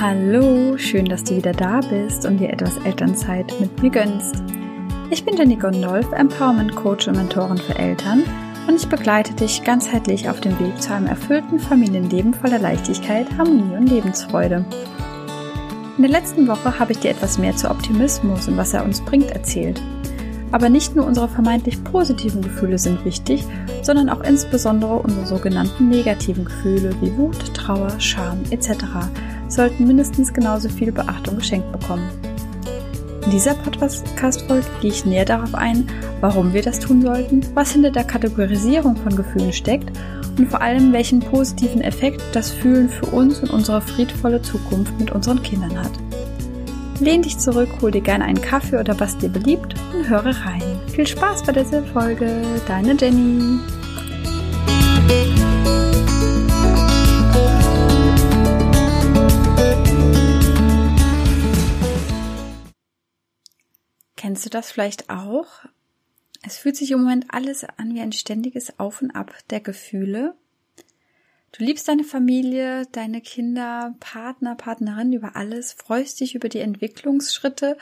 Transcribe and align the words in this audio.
Hallo, 0.00 0.76
schön, 0.76 1.04
dass 1.04 1.22
du 1.22 1.36
wieder 1.36 1.52
da 1.52 1.78
bist 1.78 2.26
und 2.26 2.38
dir 2.38 2.50
etwas 2.50 2.76
Elternzeit 2.78 3.54
mit 3.60 3.80
mir 3.80 3.90
gönnst. 3.90 4.42
Ich 5.10 5.24
bin 5.24 5.36
Jenny 5.36 5.54
Gondolf, 5.54 6.10
Empowerment 6.10 6.74
Coach 6.74 7.06
und 7.06 7.16
Mentorin 7.16 7.58
für 7.58 7.78
Eltern 7.78 8.24
und 8.66 8.74
ich 8.74 8.88
begleite 8.88 9.32
dich 9.34 9.62
ganzheitlich 9.62 10.28
auf 10.28 10.40
dem 10.40 10.58
Weg 10.58 10.82
zu 10.82 10.92
einem 10.92 11.06
erfüllten 11.06 11.60
Familienleben 11.60 12.34
voller 12.34 12.58
Leichtigkeit, 12.58 13.28
Harmonie 13.38 13.76
und 13.76 13.86
Lebensfreude. 13.88 14.64
In 15.96 16.02
der 16.02 16.10
letzten 16.10 16.48
Woche 16.48 16.76
habe 16.76 16.90
ich 16.90 16.98
dir 16.98 17.12
etwas 17.12 17.38
mehr 17.38 17.54
zu 17.54 17.70
Optimismus 17.70 18.48
und 18.48 18.56
was 18.56 18.74
er 18.74 18.84
uns 18.84 19.00
bringt 19.00 19.30
erzählt. 19.30 19.80
Aber 20.50 20.70
nicht 20.70 20.96
nur 20.96 21.06
unsere 21.06 21.28
vermeintlich 21.28 21.82
positiven 21.84 22.42
Gefühle 22.42 22.78
sind 22.78 23.04
wichtig, 23.04 23.44
sondern 23.82 24.08
auch 24.08 24.22
insbesondere 24.22 24.98
unsere 24.98 25.26
sogenannten 25.26 25.88
negativen 25.88 26.46
Gefühle 26.46 26.90
wie 27.00 27.16
Wut, 27.16 27.54
Trauer, 27.54 28.00
Scham 28.00 28.40
etc. 28.50 28.70
sollten 29.54 29.86
mindestens 29.86 30.32
genauso 30.32 30.68
viel 30.68 30.92
Beachtung 30.92 31.36
geschenkt 31.36 31.70
bekommen. 31.72 32.08
In 33.24 33.30
dieser 33.30 33.54
Podcast-Folge 33.54 34.66
gehe 34.82 34.90
ich 34.90 35.06
näher 35.06 35.24
darauf 35.24 35.54
ein, 35.54 35.86
warum 36.20 36.52
wir 36.52 36.62
das 36.62 36.78
tun 36.78 37.00
sollten, 37.00 37.40
was 37.54 37.72
hinter 37.72 37.90
der 37.90 38.04
Kategorisierung 38.04 38.96
von 38.96 39.16
Gefühlen 39.16 39.52
steckt 39.52 39.90
und 40.36 40.50
vor 40.50 40.60
allem 40.60 40.92
welchen 40.92 41.20
positiven 41.20 41.80
Effekt 41.80 42.22
das 42.32 42.50
Fühlen 42.50 42.90
für 42.90 43.06
uns 43.06 43.40
und 43.40 43.50
unsere 43.50 43.80
friedvolle 43.80 44.42
Zukunft 44.42 44.98
mit 44.98 45.10
unseren 45.10 45.42
Kindern 45.42 45.78
hat. 45.78 45.92
Lehn 47.00 47.22
dich 47.22 47.38
zurück, 47.38 47.68
hol 47.80 47.90
dir 47.90 48.02
gerne 48.02 48.24
einen 48.24 48.40
Kaffee 48.40 48.78
oder 48.78 48.98
was 49.00 49.16
dir 49.18 49.28
beliebt 49.28 49.74
und 49.94 50.08
höre 50.08 50.26
rein. 50.26 50.62
Viel 50.92 51.06
Spaß 51.06 51.42
bei 51.44 51.52
dieser 51.52 51.82
Folge, 51.82 52.42
deine 52.68 52.94
Jenny. 52.94 53.58
Kennst 64.34 64.46
du 64.46 64.50
das 64.50 64.72
vielleicht 64.72 65.10
auch? 65.10 65.46
Es 66.42 66.58
fühlt 66.58 66.74
sich 66.74 66.90
im 66.90 66.98
Moment 66.98 67.26
alles 67.28 67.62
an 67.62 67.94
wie 67.94 68.00
ein 68.00 68.10
ständiges 68.10 68.80
Auf 68.80 69.00
und 69.00 69.12
Ab 69.12 69.32
der 69.50 69.60
Gefühle 69.60 70.34
Du 71.56 71.62
liebst 71.62 71.86
deine 71.86 72.02
Familie, 72.02 72.84
deine 72.90 73.20
Kinder, 73.20 73.94
Partner, 74.00 74.56
Partnerin 74.56 75.12
über 75.12 75.36
alles, 75.36 75.72
freust 75.72 76.18
dich 76.18 76.34
über 76.34 76.48
die 76.48 76.58
Entwicklungsschritte 76.58 77.78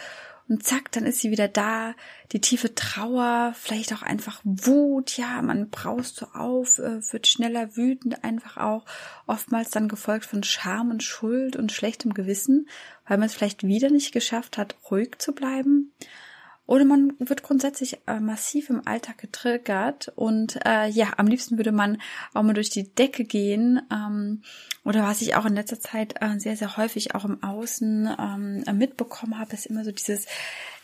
und 0.46 0.62
zack, 0.62 0.92
dann 0.92 1.06
ist 1.06 1.20
sie 1.20 1.30
wieder 1.30 1.48
da. 1.48 1.94
Die 2.32 2.42
tiefe 2.42 2.74
Trauer, 2.74 3.54
vielleicht 3.56 3.94
auch 3.94 4.02
einfach 4.02 4.42
Wut, 4.44 5.16
ja, 5.16 5.40
man 5.40 5.70
braust 5.70 6.16
so 6.16 6.26
auf, 6.34 6.80
äh, 6.80 7.00
wird 7.12 7.26
schneller 7.26 7.74
wütend, 7.74 8.24
einfach 8.24 8.58
auch 8.58 8.84
oftmals 9.26 9.70
dann 9.70 9.88
gefolgt 9.88 10.26
von 10.26 10.42
Scham 10.42 10.90
und 10.90 11.02
Schuld 11.02 11.56
und 11.56 11.72
schlechtem 11.72 12.12
Gewissen, 12.12 12.68
weil 13.06 13.16
man 13.16 13.26
es 13.26 13.32
vielleicht 13.32 13.66
wieder 13.66 13.88
nicht 13.88 14.12
geschafft 14.12 14.58
hat, 14.58 14.76
ruhig 14.90 15.18
zu 15.18 15.32
bleiben. 15.32 15.92
Oder 16.66 16.84
man 16.84 17.14
wird 17.18 17.42
grundsätzlich 17.42 17.98
äh, 18.06 18.20
massiv 18.20 18.70
im 18.70 18.86
Alltag 18.86 19.18
getriggert 19.18 20.12
und 20.14 20.58
äh, 20.64 20.88
ja, 20.88 21.12
am 21.16 21.26
liebsten 21.26 21.56
würde 21.56 21.72
man 21.72 22.00
auch 22.34 22.42
mal 22.42 22.54
durch 22.54 22.70
die 22.70 22.94
Decke 22.94 23.24
gehen. 23.24 23.82
Ähm, 23.92 24.42
oder 24.84 25.02
was 25.02 25.22
ich 25.22 25.34
auch 25.34 25.44
in 25.44 25.54
letzter 25.54 25.80
Zeit 25.80 26.14
äh, 26.20 26.38
sehr, 26.38 26.56
sehr 26.56 26.76
häufig 26.76 27.14
auch 27.14 27.24
im 27.24 27.42
Außen 27.42 28.08
ähm, 28.18 28.78
mitbekommen 28.78 29.38
habe, 29.38 29.54
ist 29.54 29.66
immer 29.66 29.84
so 29.84 29.90
dieses 29.90 30.26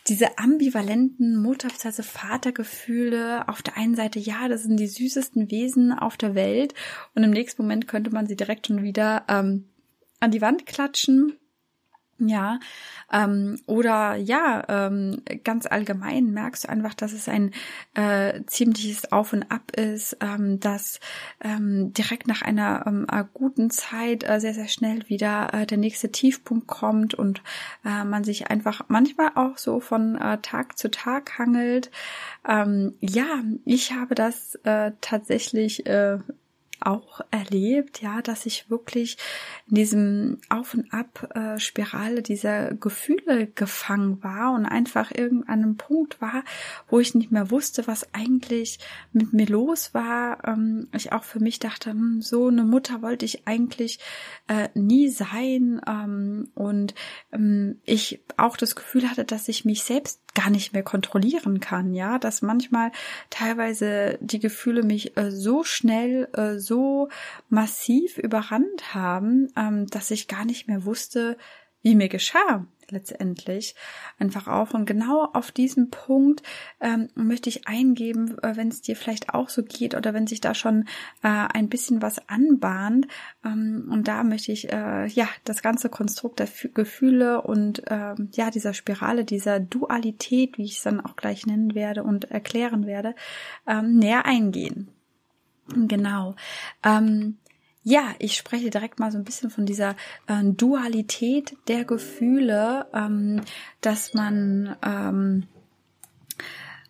diese 0.07 0.37
ambivalenten 0.37 1.35
Mutter- 1.41 1.67
bzw. 1.69 2.03
Vatergefühle. 2.03 3.47
Auf 3.47 3.61
der 3.61 3.77
einen 3.77 3.95
Seite, 3.95 4.19
ja, 4.19 4.47
das 4.47 4.63
sind 4.63 4.77
die 4.77 4.87
süßesten 4.87 5.51
Wesen 5.51 5.93
auf 5.93 6.17
der 6.17 6.35
Welt 6.35 6.73
und 7.15 7.23
im 7.23 7.31
nächsten 7.31 7.61
Moment 7.61 7.87
könnte 7.87 8.11
man 8.11 8.27
sie 8.27 8.35
direkt 8.35 8.67
schon 8.67 8.83
wieder 8.83 9.23
ähm, 9.27 9.69
an 10.19 10.31
die 10.31 10.41
Wand 10.41 10.65
klatschen 10.65 11.38
ja, 12.19 12.59
ähm, 13.11 13.59
oder 13.65 14.15
ja, 14.15 14.63
ähm, 14.67 15.21
ganz 15.43 15.65
allgemein 15.65 16.31
merkst 16.31 16.65
du 16.65 16.69
einfach, 16.69 16.93
dass 16.93 17.13
es 17.13 17.27
ein 17.27 17.51
äh, 17.93 18.41
ziemliches 18.45 19.11
Auf 19.11 19.33
und 19.33 19.51
Ab 19.51 19.71
ist, 19.75 20.17
ähm, 20.21 20.59
dass 20.59 20.99
ähm, 21.41 21.93
direkt 21.93 22.27
nach 22.27 22.41
einer 22.41 22.85
ähm, 22.85 23.07
äh, 23.11 23.23
guten 23.33 23.69
Zeit 23.69 24.27
äh, 24.27 24.39
sehr, 24.39 24.53
sehr 24.53 24.67
schnell 24.67 25.07
wieder 25.09 25.53
äh, 25.53 25.65
der 25.65 25.77
nächste 25.77 26.11
Tiefpunkt 26.11 26.67
kommt 26.67 27.13
und 27.13 27.41
äh, 27.85 28.03
man 28.03 28.23
sich 28.23 28.49
einfach 28.49 28.83
manchmal 28.87 29.31
auch 29.35 29.57
so 29.57 29.79
von 29.79 30.15
äh, 30.15 30.37
Tag 30.41 30.77
zu 30.77 30.91
Tag 30.91 31.37
hangelt. 31.39 31.91
Ähm, 32.47 32.95
ja, 32.99 33.41
ich 33.65 33.93
habe 33.93 34.15
das 34.15 34.55
äh, 34.63 34.91
tatsächlich 35.01 35.85
äh, 35.85 36.19
auch 36.81 37.21
erlebt, 37.31 38.01
ja, 38.01 38.21
dass 38.21 38.45
ich 38.45 38.69
wirklich 38.69 39.17
in 39.67 39.75
diesem 39.75 40.37
Auf 40.49 40.73
und 40.73 40.93
Ab 40.93 41.29
äh, 41.35 42.21
dieser 42.21 42.73
Gefühle 42.73 43.47
gefangen 43.47 44.23
war 44.23 44.53
und 44.53 44.65
einfach 44.65 45.11
irgendeinem 45.11 45.77
Punkt 45.77 46.21
war, 46.21 46.43
wo 46.89 46.99
ich 46.99 47.15
nicht 47.15 47.31
mehr 47.31 47.51
wusste, 47.51 47.87
was 47.87 48.13
eigentlich 48.13 48.79
mit 49.13 49.33
mir 49.33 49.47
los 49.47 49.93
war. 49.93 50.47
Ähm, 50.47 50.87
ich 50.93 51.11
auch 51.11 51.23
für 51.23 51.39
mich 51.39 51.59
dachte, 51.59 51.91
hm, 51.91 52.21
so 52.21 52.47
eine 52.47 52.63
Mutter 52.63 53.01
wollte 53.01 53.25
ich 53.25 53.47
eigentlich 53.47 53.99
äh, 54.47 54.69
nie 54.73 55.09
sein 55.09 55.81
ähm, 55.87 56.49
und 56.55 56.95
ähm, 57.31 57.79
ich 57.85 58.21
auch 58.37 58.57
das 58.57 58.75
Gefühl 58.75 59.09
hatte, 59.09 59.25
dass 59.25 59.47
ich 59.47 59.65
mich 59.65 59.83
selbst 59.83 60.21
gar 60.35 60.49
nicht 60.49 60.73
mehr 60.73 60.83
kontrollieren 60.83 61.59
kann, 61.59 61.93
ja, 61.93 62.19
dass 62.19 62.41
manchmal 62.41 62.91
teilweise 63.29 64.17
die 64.21 64.39
Gefühle 64.39 64.83
mich 64.83 65.17
äh, 65.17 65.31
so 65.31 65.63
schnell, 65.63 66.29
äh, 66.33 66.59
so 66.69 67.09
massiv 67.49 68.17
überrannt 68.17 68.93
haben, 68.93 69.51
ähm, 69.57 69.87
dass 69.87 70.11
ich 70.11 70.29
gar 70.29 70.45
nicht 70.45 70.67
mehr 70.67 70.85
wusste, 70.85 71.37
wie 71.81 71.95
mir 71.95 72.09
geschah 72.09 72.65
letztendlich 72.91 73.75
einfach 74.17 74.47
auf. 74.47 74.73
Und 74.73 74.85
genau 74.85 75.25
auf 75.33 75.51
diesen 75.51 75.89
Punkt 75.89 76.41
ähm, 76.79 77.09
möchte 77.15 77.49
ich 77.49 77.67
eingeben, 77.67 78.37
äh, 78.39 78.55
wenn 78.55 78.69
es 78.69 78.81
dir 78.81 78.95
vielleicht 78.95 79.33
auch 79.33 79.49
so 79.49 79.63
geht 79.63 79.95
oder 79.95 80.13
wenn 80.13 80.27
sich 80.27 80.41
da 80.41 80.53
schon 80.53 80.85
äh, 81.21 81.27
ein 81.27 81.69
bisschen 81.69 82.01
was 82.01 82.27
anbahnt. 82.27 83.07
Ähm, 83.45 83.89
und 83.91 84.07
da 84.07 84.23
möchte 84.23 84.51
ich 84.51 84.71
äh, 84.71 85.07
ja 85.07 85.27
das 85.45 85.61
ganze 85.61 85.89
Konstrukt 85.89 86.39
der 86.39 86.47
F 86.47 86.69
Gefühle 86.73 87.41
und 87.41 87.87
äh, 87.89 88.15
ja 88.31 88.49
dieser 88.51 88.73
Spirale, 88.73 89.25
dieser 89.25 89.59
Dualität, 89.59 90.57
wie 90.57 90.65
ich 90.65 90.77
es 90.77 90.83
dann 90.83 90.99
auch 90.99 91.15
gleich 91.15 91.45
nennen 91.45 91.75
werde 91.75 92.03
und 92.03 92.31
erklären 92.31 92.85
werde, 92.85 93.15
ähm, 93.67 93.97
näher 93.97 94.25
eingehen. 94.25 94.89
Genau. 95.75 96.35
Ähm, 96.83 97.37
ja, 97.83 98.13
ich 98.19 98.35
spreche 98.35 98.69
direkt 98.69 98.99
mal 98.99 99.11
so 99.11 99.17
ein 99.17 99.23
bisschen 99.23 99.49
von 99.49 99.65
dieser 99.65 99.95
äh, 100.27 100.43
Dualität 100.43 101.55
der 101.67 101.85
Gefühle, 101.85 102.87
ähm, 102.93 103.41
dass 103.81 104.13
man 104.13 104.75
ähm, 104.83 105.47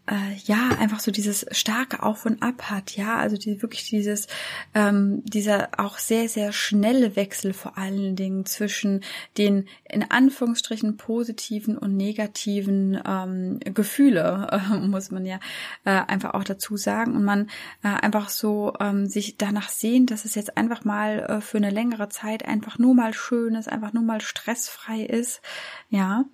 äh, 0.09 0.35
ja 0.45 0.69
einfach 0.79 0.99
so 0.99 1.11
dieses 1.11 1.45
starke 1.51 2.03
Auf 2.03 2.25
und 2.25 2.41
Ab 2.41 2.63
hat, 2.69 2.95
ja, 2.95 3.17
also 3.17 3.37
die 3.37 3.61
wirklich 3.61 3.89
dieses 3.89 4.27
ähm, 4.73 5.23
dieser 5.23 5.69
auch 5.77 5.97
sehr 5.97 6.27
sehr 6.27 6.51
schnelle 6.51 7.15
Wechsel 7.15 7.53
vor 7.53 7.77
allen 7.77 8.15
Dingen 8.15 8.45
zwischen 8.45 9.01
den 9.37 9.67
in 9.83 10.09
Anführungsstrichen 10.09 10.97
positiven 10.97 11.77
und 11.77 11.95
negativen 11.95 12.99
ähm, 13.05 13.59
Gefühle 13.59 14.47
äh, 14.51 14.75
muss 14.87 15.11
man 15.11 15.25
ja 15.25 15.39
äh, 15.85 15.91
einfach 15.91 16.33
auch 16.33 16.43
dazu 16.43 16.75
sagen 16.75 17.15
und 17.15 17.23
man 17.23 17.49
äh, 17.83 17.89
einfach 17.89 18.29
so 18.29 18.73
ähm, 18.79 19.05
sich 19.07 19.37
danach 19.37 19.69
sehen, 19.69 20.05
dass 20.05 20.25
es 20.25 20.35
jetzt 20.35 20.57
einfach 20.57 20.83
mal 20.85 21.19
äh, 21.19 21.41
für 21.41 21.57
eine 21.57 21.69
längere 21.69 22.09
Zeit 22.09 22.45
einfach 22.45 22.79
nur 22.79 22.95
mal 22.95 23.13
schön 23.13 23.55
ist, 23.55 23.69
einfach 23.69 23.93
nur 23.93 24.03
mal 24.03 24.21
stressfrei 24.21 25.01
ist, 25.01 25.41
ja. 25.89 26.25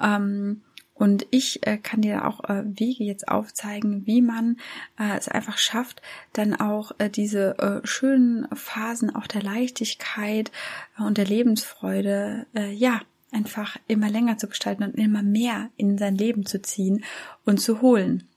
Ähm, 0.00 0.62
und 0.94 1.26
ich 1.30 1.66
äh, 1.66 1.78
kann 1.78 2.02
dir 2.02 2.26
auch 2.26 2.44
äh, 2.44 2.62
Wege 2.64 3.04
jetzt 3.04 3.28
aufzeigen, 3.28 4.06
wie 4.06 4.22
man 4.22 4.58
äh, 4.98 5.16
es 5.16 5.28
einfach 5.28 5.58
schafft, 5.58 6.02
dann 6.32 6.54
auch 6.54 6.92
äh, 6.98 7.08
diese 7.08 7.58
äh, 7.58 7.86
schönen 7.86 8.46
Phasen 8.54 9.14
auch 9.14 9.26
der 9.26 9.42
Leichtigkeit 9.42 10.52
äh, 10.98 11.02
und 11.02 11.18
der 11.18 11.26
Lebensfreude, 11.26 12.46
ja, 12.74 13.00
einfach 13.32 13.78
immer 13.88 14.10
länger 14.10 14.36
zu 14.36 14.46
gestalten 14.46 14.84
und 14.84 14.94
immer 14.94 15.22
mehr 15.22 15.70
in 15.76 15.96
sein 15.96 16.14
Leben 16.14 16.44
zu 16.44 16.60
ziehen 16.60 17.04
und 17.44 17.60
zu 17.60 17.80
holen. 17.80 18.28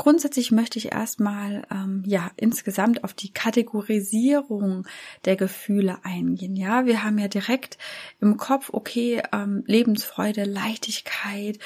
Grundsätzlich 0.00 0.50
möchte 0.50 0.78
ich 0.78 0.92
erstmal 0.92 1.66
ähm, 1.70 2.04
ja 2.06 2.30
insgesamt 2.36 3.04
auf 3.04 3.12
die 3.12 3.34
Kategorisierung 3.34 4.86
der 5.26 5.36
Gefühle 5.36 5.98
eingehen. 6.04 6.56
Ja, 6.56 6.86
wir 6.86 7.04
haben 7.04 7.18
ja 7.18 7.28
direkt 7.28 7.76
im 8.18 8.38
Kopf, 8.38 8.70
okay, 8.72 9.22
ähm, 9.30 9.62
Lebensfreude, 9.66 10.44
Leichtigkeit, 10.44 11.58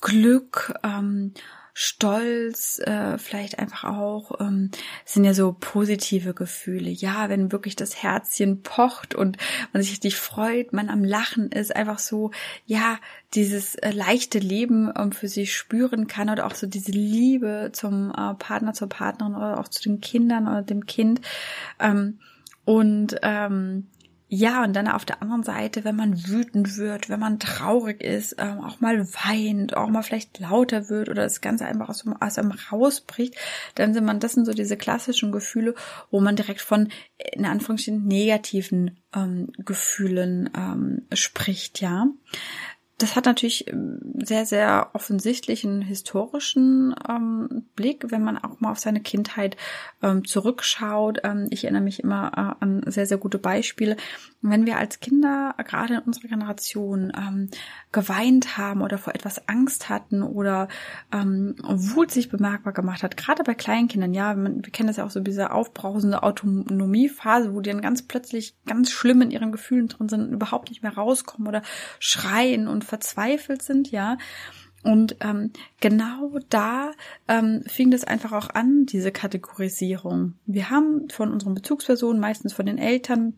Glück, 0.00 0.72
ähm, 0.82 1.34
Stolz, 1.76 2.78
äh, 2.78 3.18
vielleicht 3.18 3.58
einfach 3.58 3.82
auch, 3.82 4.40
ähm, 4.40 4.70
sind 5.04 5.24
ja 5.24 5.34
so 5.34 5.56
positive 5.58 6.32
Gefühle. 6.32 6.88
Ja, 6.88 7.28
wenn 7.28 7.50
wirklich 7.50 7.74
das 7.74 8.00
Herzchen 8.00 8.62
pocht 8.62 9.16
und 9.16 9.38
man 9.72 9.82
sich 9.82 9.90
richtig 9.90 10.14
freut, 10.16 10.72
man 10.72 10.88
am 10.88 11.02
Lachen 11.02 11.50
ist, 11.50 11.74
einfach 11.74 11.98
so, 11.98 12.30
ja, 12.64 12.98
dieses 13.34 13.74
äh, 13.74 13.90
leichte 13.90 14.38
Leben 14.38 14.92
ähm, 14.96 15.10
für 15.10 15.26
sich 15.26 15.56
spüren 15.56 16.06
kann 16.06 16.30
oder 16.30 16.46
auch 16.46 16.54
so 16.54 16.68
diese 16.68 16.92
Liebe 16.92 17.70
zum 17.72 18.10
äh, 18.10 18.34
Partner, 18.34 18.72
zur 18.72 18.88
Partnerin 18.88 19.34
oder 19.34 19.58
auch 19.58 19.66
zu 19.66 19.82
den 19.82 20.00
Kindern 20.00 20.46
oder 20.46 20.62
dem 20.62 20.86
Kind. 20.86 21.22
Ähm, 21.80 22.20
und 22.64 23.16
ähm, 23.22 23.88
Ja, 24.36 24.64
und 24.64 24.72
dann 24.72 24.88
auf 24.88 25.04
der 25.04 25.22
anderen 25.22 25.44
Seite, 25.44 25.84
wenn 25.84 25.94
man 25.94 26.26
wütend 26.26 26.76
wird, 26.76 27.08
wenn 27.08 27.20
man 27.20 27.38
traurig 27.38 28.02
ist, 28.02 28.34
ähm, 28.38 28.58
auch 28.64 28.80
mal 28.80 29.06
weint, 29.06 29.76
auch 29.76 29.88
mal 29.88 30.02
vielleicht 30.02 30.40
lauter 30.40 30.88
wird 30.88 31.08
oder 31.08 31.22
das 31.22 31.40
Ganze 31.40 31.66
einfach 31.66 31.88
aus, 31.88 32.04
aus 32.18 32.38
einem 32.38 32.50
rausbricht, 32.50 33.36
dann 33.76 33.94
sind 33.94 34.04
man, 34.04 34.18
das 34.18 34.32
sind 34.32 34.44
so 34.44 34.52
diese 34.52 34.76
klassischen 34.76 35.30
Gefühle, 35.30 35.76
wo 36.10 36.20
man 36.20 36.34
direkt 36.34 36.62
von, 36.62 36.88
in 37.16 37.44
Anführungsstrichen, 37.44 38.08
negativen 38.08 38.98
ähm, 39.14 39.52
Gefühlen 39.58 40.50
ähm, 40.56 41.02
spricht, 41.12 41.80
ja 41.80 42.08
das 43.04 43.16
hat 43.16 43.26
natürlich 43.26 43.68
ähm, 43.68 44.00
sehr, 44.24 44.46
sehr 44.46 44.88
offensichtlichen 44.94 45.82
historischen 45.82 46.94
ähm, 47.06 47.66
Blick, 47.76 48.06
wenn 48.08 48.24
man 48.24 48.38
auch 48.38 48.60
mal 48.60 48.70
auf 48.70 48.78
seine 48.78 49.02
Kindheit 49.02 49.58
ähm, 50.02 50.24
zurückschaut. 50.24 51.18
Ähm, 51.22 51.48
ich 51.50 51.64
erinnere 51.64 51.82
mich 51.82 52.02
immer 52.02 52.32
äh, 52.34 52.64
an 52.64 52.82
sehr, 52.86 53.04
sehr 53.04 53.18
gute 53.18 53.38
Beispiele. 53.38 53.98
Wenn 54.46 54.66
wir 54.66 54.76
als 54.76 55.00
Kinder, 55.00 55.54
gerade 55.66 55.94
in 55.94 56.00
unserer 56.00 56.28
Generation, 56.28 57.10
ähm, 57.16 57.48
geweint 57.92 58.58
haben 58.58 58.82
oder 58.82 58.98
vor 58.98 59.14
etwas 59.14 59.48
Angst 59.48 59.88
hatten 59.88 60.22
oder 60.22 60.68
ähm, 61.12 61.56
Wut 61.62 62.10
sich 62.10 62.28
bemerkbar 62.28 62.74
gemacht 62.74 63.02
hat, 63.02 63.16
gerade 63.16 63.42
bei 63.42 63.54
Kleinkindern, 63.54 64.12
ja, 64.12 64.36
wir 64.36 64.62
kennen 64.70 64.88
das 64.88 64.98
ja 64.98 65.06
auch 65.06 65.10
so 65.10 65.20
diese 65.20 65.50
aufbrausende 65.50 66.22
Autonomiephase, 66.22 67.54
wo 67.54 67.60
die 67.62 67.70
dann 67.70 67.80
ganz 67.80 68.02
plötzlich 68.02 68.54
ganz 68.66 68.90
schlimm 68.90 69.22
in 69.22 69.30
ihren 69.30 69.50
Gefühlen 69.50 69.88
drin 69.88 70.10
sind 70.10 70.20
und 70.28 70.34
überhaupt 70.34 70.68
nicht 70.68 70.82
mehr 70.82 70.94
rauskommen 70.94 71.48
oder 71.48 71.62
schreien 71.98 72.68
und 72.68 72.84
verzweifelt 72.84 73.62
sind, 73.62 73.90
ja. 73.90 74.18
Und 74.82 75.16
ähm, 75.20 75.52
genau 75.80 76.38
da 76.50 76.92
ähm, 77.26 77.62
fing 77.66 77.90
das 77.90 78.04
einfach 78.04 78.32
auch 78.32 78.50
an, 78.50 78.84
diese 78.84 79.10
Kategorisierung. 79.10 80.34
Wir 80.44 80.68
haben 80.68 81.08
von 81.08 81.32
unseren 81.32 81.54
Bezugspersonen, 81.54 82.20
meistens 82.20 82.52
von 82.52 82.66
den 82.66 82.76
Eltern, 82.76 83.32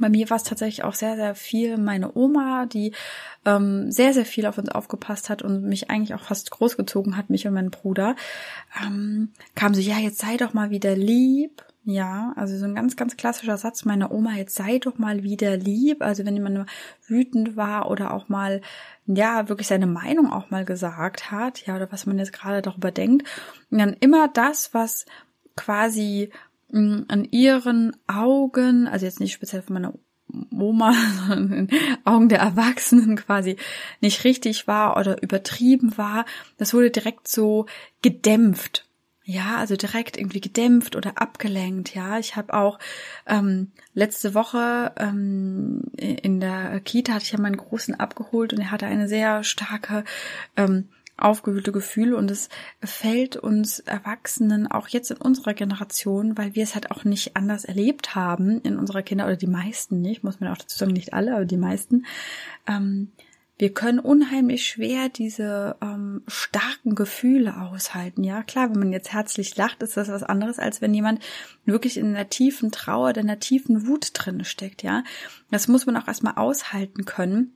bei 0.00 0.08
mir 0.08 0.28
war 0.30 0.36
es 0.36 0.42
tatsächlich 0.42 0.84
auch 0.84 0.94
sehr, 0.94 1.16
sehr 1.16 1.34
viel 1.34 1.76
meine 1.78 2.16
Oma, 2.16 2.66
die 2.66 2.92
ähm, 3.44 3.90
sehr, 3.90 4.12
sehr 4.12 4.24
viel 4.24 4.46
auf 4.46 4.58
uns 4.58 4.68
aufgepasst 4.68 5.30
hat 5.30 5.42
und 5.42 5.64
mich 5.64 5.90
eigentlich 5.90 6.14
auch 6.14 6.24
fast 6.24 6.50
großgezogen 6.50 7.16
hat, 7.16 7.30
mich 7.30 7.46
und 7.46 7.54
meinen 7.54 7.70
Bruder, 7.70 8.16
ähm, 8.82 9.32
kam 9.54 9.74
so, 9.74 9.80
ja, 9.80 9.98
jetzt 9.98 10.18
sei 10.18 10.36
doch 10.36 10.54
mal 10.54 10.70
wieder 10.70 10.94
lieb 10.94 11.62
ja, 11.88 12.32
also 12.34 12.58
so 12.58 12.64
ein 12.64 12.74
ganz, 12.74 12.96
ganz 12.96 13.16
klassischer 13.16 13.56
Satz 13.56 13.84
meiner 13.84 14.10
Oma, 14.10 14.32
jetzt 14.32 14.56
sei 14.56 14.80
doch 14.80 14.98
mal 14.98 15.22
wieder 15.22 15.56
lieb. 15.56 16.02
Also 16.02 16.26
wenn 16.26 16.34
jemand 16.34 16.68
wütend 17.06 17.56
war 17.56 17.88
oder 17.88 18.12
auch 18.12 18.28
mal, 18.28 18.60
ja, 19.06 19.48
wirklich 19.48 19.68
seine 19.68 19.86
Meinung 19.86 20.32
auch 20.32 20.50
mal 20.50 20.64
gesagt 20.64 21.30
hat, 21.30 21.64
ja, 21.64 21.76
oder 21.76 21.92
was 21.92 22.04
man 22.04 22.18
jetzt 22.18 22.32
gerade 22.32 22.60
darüber 22.60 22.90
denkt. 22.90 23.28
Und 23.70 23.78
dann 23.78 23.94
immer 24.00 24.26
das, 24.26 24.74
was 24.74 25.06
quasi 25.54 26.30
an 26.72 27.26
ihren 27.30 27.96
Augen, 28.06 28.88
also 28.88 29.06
jetzt 29.06 29.20
nicht 29.20 29.32
speziell 29.32 29.62
von 29.62 29.74
meiner 29.74 29.94
Oma, 30.50 30.92
sondern 31.28 31.52
in 31.52 31.68
Augen 32.04 32.28
der 32.28 32.40
Erwachsenen 32.40 33.16
quasi 33.16 33.56
nicht 34.00 34.24
richtig 34.24 34.66
war 34.66 34.96
oder 34.96 35.22
übertrieben 35.22 35.96
war, 35.96 36.24
das 36.58 36.74
wurde 36.74 36.90
direkt 36.90 37.28
so 37.28 37.66
gedämpft 38.02 38.86
ja, 39.28 39.56
also 39.56 39.74
direkt 39.74 40.16
irgendwie 40.16 40.40
gedämpft 40.40 40.94
oder 40.94 41.20
abgelenkt. 41.20 41.92
Ja, 41.96 42.20
ich 42.20 42.36
habe 42.36 42.54
auch 42.54 42.78
ähm, 43.26 43.72
letzte 43.92 44.34
Woche 44.34 44.92
ähm, 44.98 45.82
in 45.96 46.38
der 46.38 46.78
Kita 46.78 47.14
hatte 47.14 47.24
ich 47.24 47.32
ja 47.32 47.40
meinen 47.40 47.56
Großen 47.56 47.96
abgeholt 47.96 48.52
und 48.52 48.60
er 48.60 48.70
hatte 48.70 48.86
eine 48.86 49.08
sehr 49.08 49.42
starke 49.42 50.04
ähm, 50.56 50.90
aufgewühlte 51.16 51.72
Gefühle 51.72 52.16
und 52.16 52.30
es 52.30 52.48
fällt 52.82 53.36
uns 53.36 53.80
Erwachsenen 53.80 54.66
auch 54.70 54.88
jetzt 54.88 55.10
in 55.10 55.16
unserer 55.16 55.54
Generation, 55.54 56.36
weil 56.36 56.54
wir 56.54 56.62
es 56.62 56.74
halt 56.74 56.90
auch 56.90 57.04
nicht 57.04 57.36
anders 57.36 57.64
erlebt 57.64 58.14
haben 58.14 58.60
in 58.60 58.78
unserer 58.78 59.02
Kinder 59.02 59.24
oder 59.24 59.36
die 59.36 59.46
meisten 59.46 60.00
nicht, 60.00 60.24
muss 60.24 60.40
man 60.40 60.50
auch 60.50 60.58
dazu 60.58 60.76
sagen, 60.76 60.92
nicht 60.92 61.14
alle, 61.14 61.34
aber 61.34 61.44
die 61.44 61.56
meisten, 61.56 62.04
ähm, 62.66 63.12
wir 63.58 63.72
können 63.72 63.98
unheimlich 63.98 64.66
schwer 64.66 65.08
diese 65.08 65.76
ähm, 65.80 66.22
starken 66.26 66.94
Gefühle 66.94 67.58
aushalten. 67.58 68.22
Ja, 68.22 68.42
klar, 68.42 68.68
wenn 68.70 68.78
man 68.78 68.92
jetzt 68.92 69.14
herzlich 69.14 69.56
lacht, 69.56 69.82
ist 69.82 69.96
das 69.96 70.08
was 70.08 70.22
anderes, 70.22 70.58
als 70.58 70.82
wenn 70.82 70.92
jemand 70.92 71.24
wirklich 71.64 71.96
in 71.96 72.14
einer 72.14 72.28
tiefen 72.28 72.70
Trauer, 72.70 73.10
in 73.10 73.20
einer 73.20 73.40
tiefen 73.40 73.86
Wut 73.86 74.10
drin 74.12 74.44
steckt. 74.44 74.82
Ja, 74.82 75.04
das 75.50 75.68
muss 75.68 75.86
man 75.86 75.96
auch 75.96 76.06
erstmal 76.06 76.34
aushalten 76.34 77.06
können. 77.06 77.55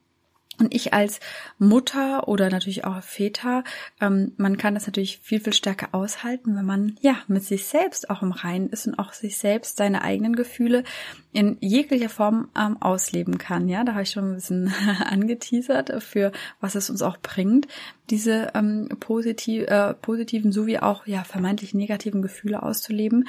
Und 0.61 0.75
ich 0.75 0.93
als 0.93 1.21
Mutter 1.59 2.29
oder 2.29 2.51
natürlich 2.51 2.85
auch 2.85 3.03
Väter, 3.03 3.65
ähm, 4.01 4.33
man 4.37 4.59
kann 4.59 4.75
das 4.75 4.87
natürlich 4.87 5.19
viel, 5.23 5.41
viel 5.41 5.55
stärker 5.55 5.89
aushalten, 5.93 6.55
wenn 6.55 6.67
man 6.67 6.97
ja 7.01 7.17
mit 7.29 7.43
sich 7.43 7.67
selbst 7.67 8.11
auch 8.11 8.23
im 8.23 8.33
Reinen 8.33 8.69
ist 8.69 8.87
und 8.87 8.99
auch 8.99 9.15
sich 9.15 9.39
selbst 9.39 9.79
seine 9.79 10.03
eigenen 10.03 10.37
Gefühle 10.37 10.85
in 11.33 11.57
jeglicher 11.61 12.11
Form 12.11 12.49
ähm, 12.59 12.81
ausleben 12.81 13.39
kann. 13.39 13.69
Ja, 13.69 13.85
da 13.85 13.93
habe 13.93 14.03
ich 14.03 14.11
schon 14.11 14.33
ein 14.33 14.35
bisschen 14.35 14.73
angeteasert 15.05 16.03
für 16.03 16.33
was 16.61 16.75
es 16.75 16.91
uns 16.91 17.03
auch 17.03 17.17
bringt, 17.19 17.67
diese 18.11 18.53
ähm, 18.55 18.89
positiv, 19.01 19.69
äh, 19.69 19.95
positiven 19.95 20.53
sowie 20.53 20.79
auch 20.79 21.07
ja 21.07 21.25
vermeintlich 21.25 21.75
negativen 21.75 22.23
Gefühle 22.23 22.63
auszuleben. 22.63 23.29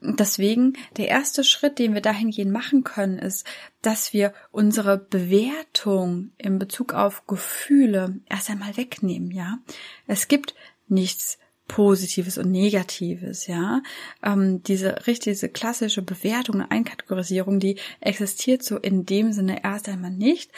Deswegen 0.00 0.74
der 0.96 1.08
erste 1.08 1.44
Schritt, 1.44 1.78
den 1.78 1.94
wir 1.94 2.00
dahingehend 2.00 2.52
machen 2.52 2.84
können, 2.84 3.18
ist, 3.18 3.46
dass 3.82 4.12
wir 4.12 4.32
unsere 4.50 4.98
Bewertung 4.98 6.30
in 6.38 6.58
Bezug 6.58 6.94
auf 6.94 7.26
Gefühle 7.26 8.20
erst 8.28 8.50
einmal 8.50 8.76
wegnehmen. 8.76 9.30
Ja, 9.30 9.58
es 10.06 10.28
gibt 10.28 10.54
nichts 10.88 11.38
Positives 11.68 12.36
und 12.36 12.50
Negatives, 12.50 13.46
ja. 13.46 13.82
Ähm, 14.22 14.62
diese 14.62 15.06
richtig, 15.06 15.34
diese 15.34 15.48
klassische 15.48 16.02
Bewertung 16.02 16.60
Einkategorisierung, 16.60 17.60
die 17.60 17.78
existiert 18.00 18.62
so 18.62 18.76
in 18.76 19.06
dem 19.06 19.32
Sinne 19.32 19.64
erst 19.64 19.88
einmal 19.88 20.10
nicht. 20.10 20.50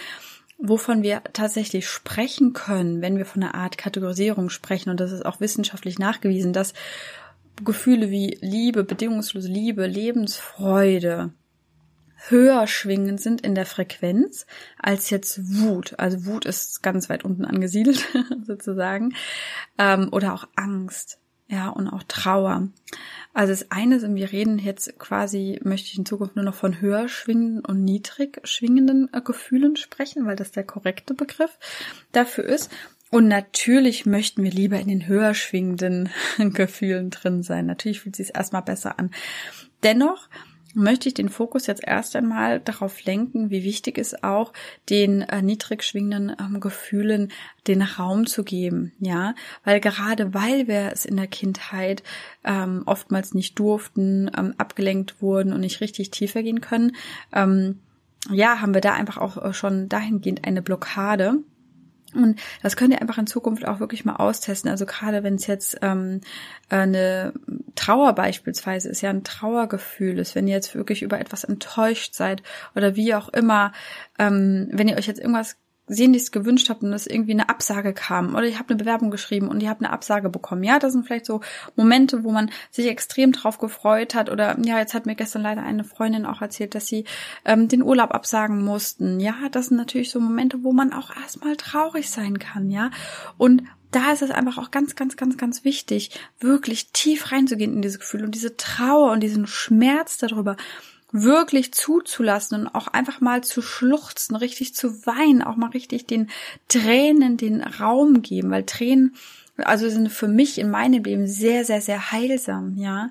Wovon 0.58 1.02
wir 1.02 1.22
tatsächlich 1.32 1.88
sprechen 1.88 2.52
können, 2.52 3.02
wenn 3.02 3.18
wir 3.18 3.26
von 3.26 3.42
einer 3.42 3.54
Art 3.54 3.76
Kategorisierung 3.76 4.50
sprechen, 4.50 4.90
und 4.90 5.00
das 5.00 5.12
ist 5.12 5.26
auch 5.26 5.40
wissenschaftlich 5.40 5.98
nachgewiesen, 5.98 6.52
dass 6.52 6.74
Gefühle 7.64 8.10
wie 8.10 8.38
Liebe, 8.40 8.84
bedingungslose 8.84 9.48
Liebe, 9.48 9.86
Lebensfreude, 9.86 11.32
höher 12.28 12.66
schwingend 12.66 13.20
sind 13.20 13.40
in 13.42 13.54
der 13.54 13.66
Frequenz 13.66 14.46
als 14.78 15.10
jetzt 15.10 15.40
Wut. 15.60 15.94
Also 15.98 16.24
Wut 16.26 16.46
ist 16.46 16.82
ganz 16.82 17.08
weit 17.08 17.24
unten 17.24 17.44
angesiedelt 17.44 18.06
sozusagen. 18.46 19.14
Ähm, 19.78 20.08
oder 20.10 20.34
auch 20.34 20.48
Angst, 20.56 21.18
ja, 21.48 21.68
und 21.68 21.88
auch 21.88 22.02
Trauer. 22.04 22.68
Also 23.34 23.52
das 23.52 23.70
eine 23.70 24.00
sind, 24.00 24.14
wir 24.14 24.32
reden 24.32 24.58
jetzt 24.58 24.98
quasi, 24.98 25.60
möchte 25.62 25.88
ich 25.88 25.98
in 25.98 26.06
Zukunft 26.06 26.36
nur 26.36 26.44
noch 26.44 26.54
von 26.54 26.80
höher 26.80 27.08
schwingenden 27.08 27.64
und 27.64 27.84
niedrig 27.84 28.40
schwingenden 28.44 29.10
äh, 29.12 29.20
Gefühlen 29.20 29.76
sprechen, 29.76 30.26
weil 30.26 30.36
das 30.36 30.52
der 30.52 30.64
korrekte 30.64 31.14
Begriff 31.14 31.58
dafür 32.12 32.44
ist. 32.44 32.70
Und 33.10 33.28
natürlich 33.28 34.06
möchten 34.06 34.42
wir 34.42 34.50
lieber 34.50 34.78
in 34.80 34.88
den 34.88 35.06
höher 35.06 35.34
schwingenden 35.34 36.08
Gefühlen 36.38 37.10
drin 37.10 37.42
sein. 37.42 37.66
Natürlich 37.66 38.00
fühlt 38.00 38.18
es 38.18 38.26
sich 38.26 38.36
erstmal 38.36 38.62
besser 38.62 38.98
an. 38.98 39.10
Dennoch 39.82 40.28
möchte 40.74 41.08
ich 41.08 41.14
den 41.14 41.28
Fokus 41.28 41.66
jetzt 41.66 41.82
erst 41.84 42.16
einmal 42.16 42.60
darauf 42.60 43.04
lenken, 43.04 43.50
wie 43.50 43.64
wichtig 43.64 43.98
es 43.98 44.22
auch, 44.22 44.52
den 44.90 45.22
äh, 45.22 45.42
niedrig 45.42 45.82
schwingenden 45.82 46.36
ähm, 46.38 46.60
Gefühlen 46.60 47.32
den 47.66 47.82
Raum 47.82 48.26
zu 48.26 48.44
geben, 48.44 48.92
ja, 48.98 49.34
weil 49.64 49.80
gerade 49.80 50.34
weil 50.34 50.68
wir 50.68 50.90
es 50.92 51.04
in 51.04 51.16
der 51.16 51.26
Kindheit 51.26 52.02
ähm, 52.44 52.82
oftmals 52.86 53.34
nicht 53.34 53.58
durften, 53.58 54.30
ähm, 54.36 54.54
abgelenkt 54.58 55.22
wurden 55.22 55.52
und 55.52 55.60
nicht 55.60 55.80
richtig 55.80 56.10
tiefer 56.10 56.42
gehen 56.42 56.60
können, 56.60 56.92
ähm, 57.32 57.80
ja, 58.30 58.60
haben 58.60 58.74
wir 58.74 58.80
da 58.80 58.94
einfach 58.94 59.18
auch 59.18 59.42
äh, 59.42 59.52
schon 59.52 59.88
dahingehend 59.88 60.46
eine 60.46 60.62
Blockade 60.62 61.38
und 62.14 62.40
das 62.62 62.76
könnt 62.76 62.92
ihr 62.92 63.00
einfach 63.00 63.18
in 63.18 63.26
Zukunft 63.26 63.66
auch 63.66 63.80
wirklich 63.80 64.04
mal 64.04 64.16
austesten. 64.16 64.70
Also 64.70 64.86
gerade 64.86 65.22
wenn 65.22 65.34
es 65.34 65.46
jetzt 65.46 65.78
ähm, 65.82 66.20
eine 66.68 67.32
Trauer 67.74 68.14
beispielsweise 68.14 68.88
ist, 68.88 69.00
ja 69.00 69.10
ein 69.10 69.24
Trauergefühl 69.24 70.18
ist, 70.18 70.34
wenn 70.34 70.48
ihr 70.48 70.54
jetzt 70.54 70.74
wirklich 70.74 71.02
über 71.02 71.20
etwas 71.20 71.44
enttäuscht 71.44 72.14
seid 72.14 72.42
oder 72.74 72.96
wie 72.96 73.14
auch 73.14 73.28
immer, 73.28 73.72
ähm, 74.18 74.68
wenn 74.70 74.88
ihr 74.88 74.96
euch 74.96 75.06
jetzt 75.06 75.20
irgendwas 75.20 75.56
sehnlichst 75.86 76.32
gewünscht 76.32 76.70
habt 76.70 76.82
und 76.82 76.92
es 76.92 77.06
irgendwie 77.06 77.32
eine 77.32 77.48
Absage 77.48 77.92
kam 77.92 78.34
oder 78.34 78.46
ihr 78.46 78.58
habt 78.58 78.70
eine 78.70 78.78
Bewerbung 78.78 79.10
geschrieben 79.10 79.48
und 79.48 79.62
ihr 79.62 79.68
habt 79.68 79.82
eine 79.82 79.92
Absage 79.92 80.30
bekommen. 80.30 80.62
Ja, 80.62 80.78
das 80.78 80.92
sind 80.92 81.06
vielleicht 81.06 81.26
so 81.26 81.40
Momente, 81.76 82.24
wo 82.24 82.30
man 82.30 82.50
sich 82.70 82.86
extrem 82.86 83.32
drauf 83.32 83.58
gefreut 83.58 84.14
hat 84.14 84.30
oder 84.30 84.56
ja, 84.64 84.78
jetzt 84.78 84.94
hat 84.94 85.06
mir 85.06 85.14
gestern 85.14 85.42
leider 85.42 85.62
eine 85.62 85.84
Freundin 85.84 86.24
auch 86.26 86.40
erzählt, 86.40 86.74
dass 86.74 86.86
sie 86.86 87.04
ähm, 87.44 87.68
den 87.68 87.82
Urlaub 87.82 88.12
absagen 88.12 88.64
mussten. 88.64 89.20
Ja, 89.20 89.34
das 89.52 89.66
sind 89.66 89.76
natürlich 89.76 90.10
so 90.10 90.20
Momente, 90.20 90.62
wo 90.62 90.72
man 90.72 90.92
auch 90.92 91.14
erstmal 91.14 91.56
traurig 91.56 92.10
sein 92.10 92.38
kann, 92.38 92.70
ja. 92.70 92.90
Und 93.36 93.62
da 93.90 94.10
ist 94.10 94.22
es 94.22 94.32
einfach 94.32 94.58
auch 94.58 94.72
ganz, 94.72 94.96
ganz, 94.96 95.16
ganz, 95.16 95.36
ganz 95.36 95.64
wichtig, 95.64 96.18
wirklich 96.40 96.90
tief 96.92 97.30
reinzugehen 97.30 97.74
in 97.74 97.82
diese 97.82 97.98
Gefühle 97.98 98.24
und 98.24 98.34
diese 98.34 98.56
Trauer 98.56 99.12
und 99.12 99.20
diesen 99.20 99.46
Schmerz 99.46 100.18
darüber 100.18 100.56
wirklich 101.16 101.72
zuzulassen 101.72 102.62
und 102.62 102.74
auch 102.74 102.88
einfach 102.88 103.20
mal 103.20 103.44
zu 103.44 103.62
schluchzen, 103.62 104.34
richtig 104.34 104.74
zu 104.74 105.06
weinen, 105.06 105.44
auch 105.44 105.54
mal 105.54 105.70
richtig 105.70 106.08
den 106.08 106.28
Tränen 106.68 107.36
den 107.36 107.62
Raum 107.62 108.20
geben, 108.20 108.50
weil 108.50 108.64
Tränen, 108.64 109.14
also 109.58 109.88
sind 109.88 110.10
für 110.10 110.26
mich 110.26 110.58
in 110.58 110.70
meinem 110.70 111.04
Leben 111.04 111.28
sehr, 111.28 111.64
sehr, 111.64 111.80
sehr 111.80 112.10
heilsam, 112.10 112.76
ja. 112.76 113.10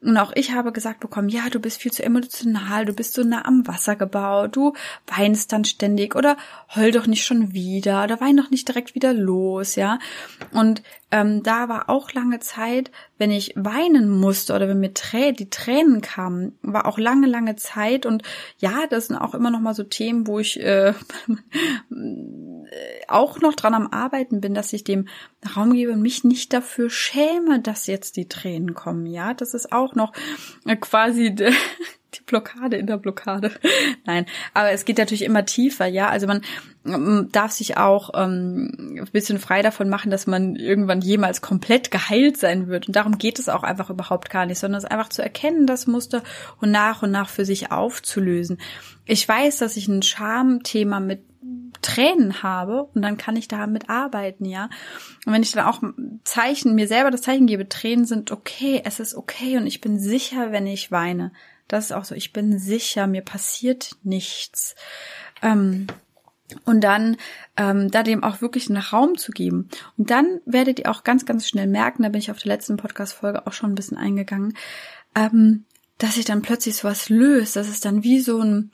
Und 0.00 0.16
auch 0.16 0.32
ich 0.36 0.52
habe 0.52 0.70
gesagt 0.72 1.00
bekommen, 1.00 1.28
ja, 1.28 1.48
du 1.50 1.58
bist 1.58 1.80
viel 1.80 1.92
zu 1.92 2.04
emotional, 2.04 2.84
du 2.84 2.92
bist 2.92 3.14
so 3.14 3.24
nah 3.24 3.44
am 3.44 3.66
Wasser 3.66 3.96
gebaut, 3.96 4.54
du 4.54 4.74
weinst 5.06 5.52
dann 5.52 5.64
ständig 5.64 6.14
oder 6.14 6.36
heul 6.74 6.92
doch 6.92 7.06
nicht 7.06 7.24
schon 7.24 7.52
wieder 7.52 8.04
oder 8.04 8.20
wein 8.20 8.36
doch 8.36 8.50
nicht 8.50 8.68
direkt 8.68 8.94
wieder 8.94 9.12
los, 9.12 9.74
ja. 9.74 9.98
Und 10.52 10.82
ähm, 11.10 11.42
da 11.42 11.70
war 11.70 11.88
auch 11.88 12.12
lange 12.12 12.38
Zeit, 12.38 12.90
wenn 13.16 13.30
ich 13.30 13.54
weinen 13.56 14.10
musste 14.10 14.54
oder 14.54 14.68
wenn 14.68 14.80
mir 14.80 14.92
Trä 14.92 15.32
die 15.32 15.48
Tränen 15.48 16.02
kamen, 16.02 16.58
war 16.60 16.84
auch 16.86 16.98
lange, 16.98 17.26
lange 17.26 17.56
Zeit. 17.56 18.04
Und 18.04 18.22
ja, 18.58 18.86
das 18.88 19.06
sind 19.06 19.16
auch 19.16 19.34
immer 19.34 19.50
noch 19.50 19.60
mal 19.60 19.74
so 19.74 19.84
Themen, 19.84 20.26
wo 20.26 20.38
ich 20.38 20.60
äh, 20.60 20.92
auch 23.08 23.40
noch 23.40 23.54
dran 23.54 23.72
am 23.72 23.86
Arbeiten 23.86 24.42
bin, 24.42 24.52
dass 24.52 24.74
ich 24.74 24.84
dem 24.84 25.08
Raum 25.56 25.72
gebe 25.72 25.92
und 25.92 26.02
mich 26.02 26.24
nicht 26.24 26.52
dafür 26.52 26.90
schäme, 26.90 27.60
dass 27.60 27.86
jetzt 27.86 28.16
die 28.16 28.28
Tränen 28.28 28.74
kommen. 28.74 29.06
Ja, 29.06 29.32
das 29.32 29.54
ist 29.54 29.72
auch 29.72 29.87
noch 29.94 30.12
quasi 30.80 31.34
die 32.14 32.22
Blockade 32.26 32.76
in 32.76 32.86
der 32.86 32.96
Blockade. 32.96 33.52
Nein, 34.04 34.26
aber 34.54 34.70
es 34.70 34.84
geht 34.84 34.98
natürlich 34.98 35.24
immer 35.24 35.44
tiefer, 35.44 35.86
ja. 35.86 36.08
Also 36.08 36.26
man 36.26 36.42
darf 37.32 37.52
sich 37.52 37.76
auch 37.76 38.10
ähm, 38.14 38.98
ein 38.98 39.08
bisschen 39.12 39.38
frei 39.38 39.62
davon 39.62 39.88
machen, 39.88 40.10
dass 40.10 40.26
man 40.26 40.56
irgendwann 40.56 41.00
jemals 41.00 41.40
komplett 41.40 41.90
geheilt 41.90 42.36
sein 42.36 42.68
wird. 42.68 42.88
Und 42.88 42.96
darum 42.96 43.18
geht 43.18 43.38
es 43.38 43.48
auch 43.48 43.62
einfach 43.62 43.90
überhaupt 43.90 44.30
gar 44.30 44.46
nicht, 44.46 44.58
sondern 44.58 44.78
es 44.78 44.84
einfach 44.84 45.08
zu 45.08 45.22
erkennen, 45.22 45.66
das 45.66 45.86
Muster 45.86 46.22
und 46.60 46.70
nach 46.70 47.02
und 47.02 47.10
nach 47.10 47.28
für 47.28 47.44
sich 47.44 47.70
aufzulösen. 47.70 48.58
Ich 49.04 49.26
weiß, 49.26 49.58
dass 49.58 49.76
ich 49.76 49.88
ein 49.88 50.02
Schamthema 50.02 51.00
mit 51.00 51.22
Tränen 51.82 52.42
habe 52.42 52.84
und 52.94 53.02
dann 53.02 53.16
kann 53.16 53.36
ich 53.36 53.48
damit 53.48 53.88
arbeiten, 53.88 54.44
ja. 54.44 54.68
Und 55.24 55.32
wenn 55.32 55.42
ich 55.42 55.52
dann 55.52 55.66
auch 55.66 55.82
Zeichen, 56.24 56.74
mir 56.74 56.88
selber 56.88 57.10
das 57.10 57.22
Zeichen 57.22 57.46
gebe, 57.46 57.68
Tränen 57.68 58.04
sind 58.04 58.32
okay, 58.32 58.82
es 58.84 59.00
ist 59.00 59.14
okay 59.14 59.56
und 59.56 59.66
ich 59.66 59.80
bin 59.80 59.98
sicher, 59.98 60.52
wenn 60.52 60.66
ich 60.66 60.90
weine. 60.90 61.32
Das 61.68 61.86
ist 61.86 61.92
auch 61.92 62.04
so, 62.04 62.14
ich 62.14 62.32
bin 62.32 62.58
sicher, 62.58 63.06
mir 63.06 63.22
passiert 63.22 63.96
nichts. 64.02 64.74
Ähm, 65.42 65.86
und 66.64 66.82
dann 66.82 67.16
ähm, 67.56 67.90
da 67.90 68.02
dem 68.02 68.24
auch 68.24 68.40
wirklich 68.40 68.68
einen 68.68 68.82
Raum 68.82 69.18
zu 69.18 69.32
geben. 69.32 69.68
Und 69.96 70.10
dann 70.10 70.40
werdet 70.46 70.78
ihr 70.78 70.90
auch 70.90 71.04
ganz, 71.04 71.26
ganz 71.26 71.48
schnell 71.48 71.66
merken, 71.66 72.02
da 72.02 72.08
bin 72.08 72.20
ich 72.20 72.30
auf 72.30 72.38
der 72.38 72.54
letzten 72.54 72.76
Podcast-Folge 72.76 73.46
auch 73.46 73.52
schon 73.52 73.72
ein 73.72 73.74
bisschen 73.74 73.98
eingegangen, 73.98 74.56
ähm, 75.14 75.64
dass 75.98 76.14
sich 76.14 76.24
dann 76.24 76.42
plötzlich 76.42 76.76
sowas 76.76 77.08
löst. 77.08 77.56
Das 77.56 77.68
ist 77.68 77.84
dann 77.84 78.02
wie 78.02 78.20
so 78.20 78.40
ein, 78.40 78.70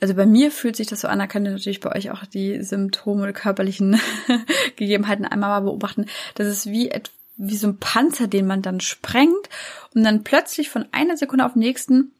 also 0.00 0.14
bei 0.14 0.26
mir 0.26 0.50
fühlt 0.50 0.76
sich 0.76 0.86
das 0.86 1.00
so 1.00 1.08
an, 1.08 1.18
da 1.18 1.26
könnt 1.26 1.46
ihr 1.46 1.52
natürlich 1.52 1.80
bei 1.80 1.94
euch 1.94 2.10
auch 2.10 2.26
die 2.26 2.62
Symptome, 2.62 3.32
körperlichen 3.32 4.00
Gegebenheiten 4.76 5.24
einmal 5.24 5.50
mal 5.50 5.60
beobachten. 5.60 6.06
Das 6.34 6.48
ist 6.48 6.66
wie 6.66 6.90
wie 7.36 7.56
so 7.56 7.68
ein 7.68 7.78
Panzer, 7.78 8.28
den 8.28 8.46
man 8.46 8.62
dann 8.62 8.80
sprengt 8.80 9.48
und 9.94 10.04
dann 10.04 10.22
plötzlich 10.22 10.70
von 10.70 10.86
einer 10.92 11.16
Sekunde 11.16 11.44
auf 11.44 11.54
den 11.54 11.60
nächsten 11.60 12.12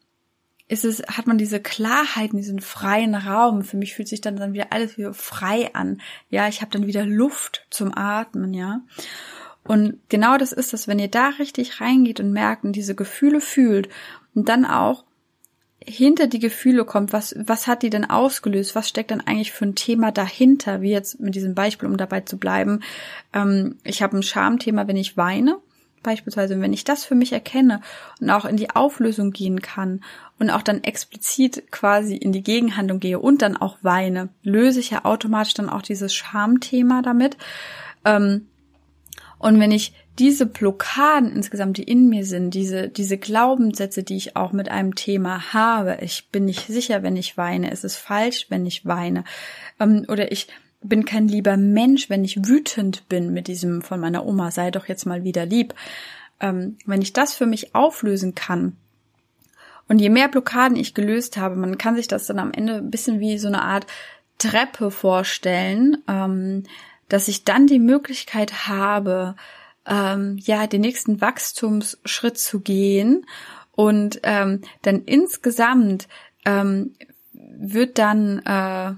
ist 0.67 0.85
es, 0.85 1.01
hat 1.03 1.27
man 1.27 1.37
diese 1.37 1.59
Klarheit 1.59 2.31
diesen 2.33 2.59
freien 2.59 3.13
Raum. 3.13 3.63
Für 3.63 3.77
mich 3.77 3.93
fühlt 3.93 4.07
sich 4.07 4.21
dann, 4.21 4.35
dann 4.35 4.53
wieder 4.53 4.71
alles 4.71 4.97
wieder 4.97 5.13
frei 5.13 5.69
an. 5.73 6.01
Ja, 6.29 6.47
ich 6.47 6.61
habe 6.61 6.71
dann 6.71 6.87
wieder 6.87 7.05
Luft 7.05 7.67
zum 7.69 7.95
Atmen, 7.95 8.53
ja. 8.53 8.81
Und 9.63 9.99
genau 10.09 10.37
das 10.37 10.51
ist 10.51 10.73
es, 10.73 10.87
wenn 10.87 10.99
ihr 10.99 11.07
da 11.07 11.29
richtig 11.39 11.81
reingeht 11.81 12.19
und 12.19 12.31
merkt 12.31 12.63
und 12.63 12.73
diese 12.73 12.95
Gefühle 12.95 13.41
fühlt 13.41 13.89
und 14.33 14.49
dann 14.49 14.65
auch 14.65 15.05
hinter 15.83 16.27
die 16.27 16.39
Gefühle 16.39 16.83
kommt, 16.85 17.13
was, 17.13 17.35
was 17.37 17.67
hat 17.67 17.83
die 17.83 17.89
denn 17.91 18.09
ausgelöst? 18.09 18.73
Was 18.73 18.89
steckt 18.89 19.11
dann 19.11 19.21
eigentlich 19.21 19.51
für 19.51 19.65
ein 19.65 19.75
Thema 19.75 20.11
dahinter? 20.11 20.81
Wie 20.81 20.91
jetzt 20.91 21.19
mit 21.19 21.35
diesem 21.35 21.53
Beispiel, 21.53 21.87
um 21.87 21.97
dabei 21.97 22.21
zu 22.21 22.37
bleiben. 22.37 22.81
Ähm, 23.33 23.77
ich 23.83 24.01
habe 24.01 24.17
ein 24.17 24.23
Schamthema, 24.23 24.87
wenn 24.87 24.97
ich 24.97 25.17
weine 25.17 25.59
Beispielsweise, 26.05 26.61
wenn 26.61 26.71
ich 26.71 26.83
das 26.83 27.03
für 27.03 27.15
mich 27.15 27.33
erkenne 27.33 27.81
und 28.21 28.29
auch 28.29 28.45
in 28.45 28.57
die 28.57 28.69
Auflösung 28.69 29.31
gehen 29.31 29.61
kann 29.61 30.01
und 30.39 30.51
auch 30.51 30.61
dann 30.61 30.83
explizit 30.83 31.71
quasi 31.71 32.15
in 32.15 32.31
die 32.31 32.43
Gegenhandlung 32.43 32.99
gehe 32.99 33.19
und 33.19 33.41
dann 33.41 33.57
auch 33.57 33.77
weine, 33.81 34.29
löse 34.43 34.79
ich 34.79 34.91
ja 34.91 35.03
automatisch 35.03 35.55
dann 35.55 35.69
auch 35.69 35.81
dieses 35.81 36.13
Schamthema 36.13 37.01
damit. 37.01 37.37
Ähm, 38.05 38.47
und 39.39 39.59
wenn 39.59 39.71
ich 39.71 39.93
diese 40.17 40.45
Blockaden 40.45 41.31
insgesamt, 41.31 41.77
die 41.77 41.83
in 41.83 42.07
mir 42.07 42.25
sind, 42.25 42.53
diese, 42.53 42.87
diese 42.87 43.17
Glaubenssätze, 43.17 44.03
die 44.03 44.15
ich 44.15 44.35
auch 44.35 44.53
mit 44.53 44.69
einem 44.69 44.95
Thema 44.95 45.53
habe, 45.53 45.97
ich 46.01 46.29
bin 46.31 46.45
nicht 46.45 46.67
sicher, 46.67 47.03
wenn 47.03 47.17
ich 47.17 47.37
weine, 47.37 47.71
es 47.71 47.83
ist 47.83 47.97
falsch, 47.97 48.45
wenn 48.49 48.65
ich 48.65 48.85
weine, 48.85 49.25
ähm, 49.79 50.05
oder 50.07 50.31
ich 50.31 50.47
bin 50.87 51.05
kein 51.05 51.27
lieber 51.27 51.57
Mensch, 51.57 52.09
wenn 52.09 52.23
ich 52.23 52.47
wütend 52.47 53.07
bin 53.09 53.33
mit 53.33 53.47
diesem 53.47 53.81
von 53.81 53.99
meiner 53.99 54.25
Oma, 54.25 54.51
sei 54.51 54.71
doch 54.71 54.87
jetzt 54.87 55.05
mal 55.05 55.23
wieder 55.23 55.45
lieb. 55.45 55.73
Ähm, 56.39 56.77
wenn 56.85 57.01
ich 57.01 57.13
das 57.13 57.35
für 57.35 57.45
mich 57.45 57.75
auflösen 57.75 58.35
kann, 58.35 58.75
und 59.87 59.99
je 59.99 60.09
mehr 60.09 60.29
Blockaden 60.29 60.77
ich 60.77 60.93
gelöst 60.93 61.37
habe, 61.37 61.55
man 61.55 61.77
kann 61.77 61.95
sich 61.95 62.07
das 62.07 62.25
dann 62.25 62.39
am 62.39 62.51
Ende 62.51 62.77
ein 62.77 62.91
bisschen 62.91 63.19
wie 63.19 63.37
so 63.37 63.47
eine 63.47 63.61
Art 63.61 63.85
Treppe 64.37 64.91
vorstellen, 64.91 65.97
ähm, 66.07 66.63
dass 67.07 67.27
ich 67.27 67.43
dann 67.43 67.67
die 67.67 67.79
Möglichkeit 67.79 68.67
habe, 68.67 69.35
ähm, 69.85 70.37
ja, 70.41 70.65
den 70.67 70.81
nächsten 70.81 71.21
Wachstumsschritt 71.21 72.37
zu 72.37 72.61
gehen 72.61 73.25
und 73.71 74.19
ähm, 74.23 74.61
dann 74.81 75.03
insgesamt 75.03 76.07
ähm, 76.45 76.95
wird 77.33 77.99
dann 77.99 78.39
äh, 78.39 78.93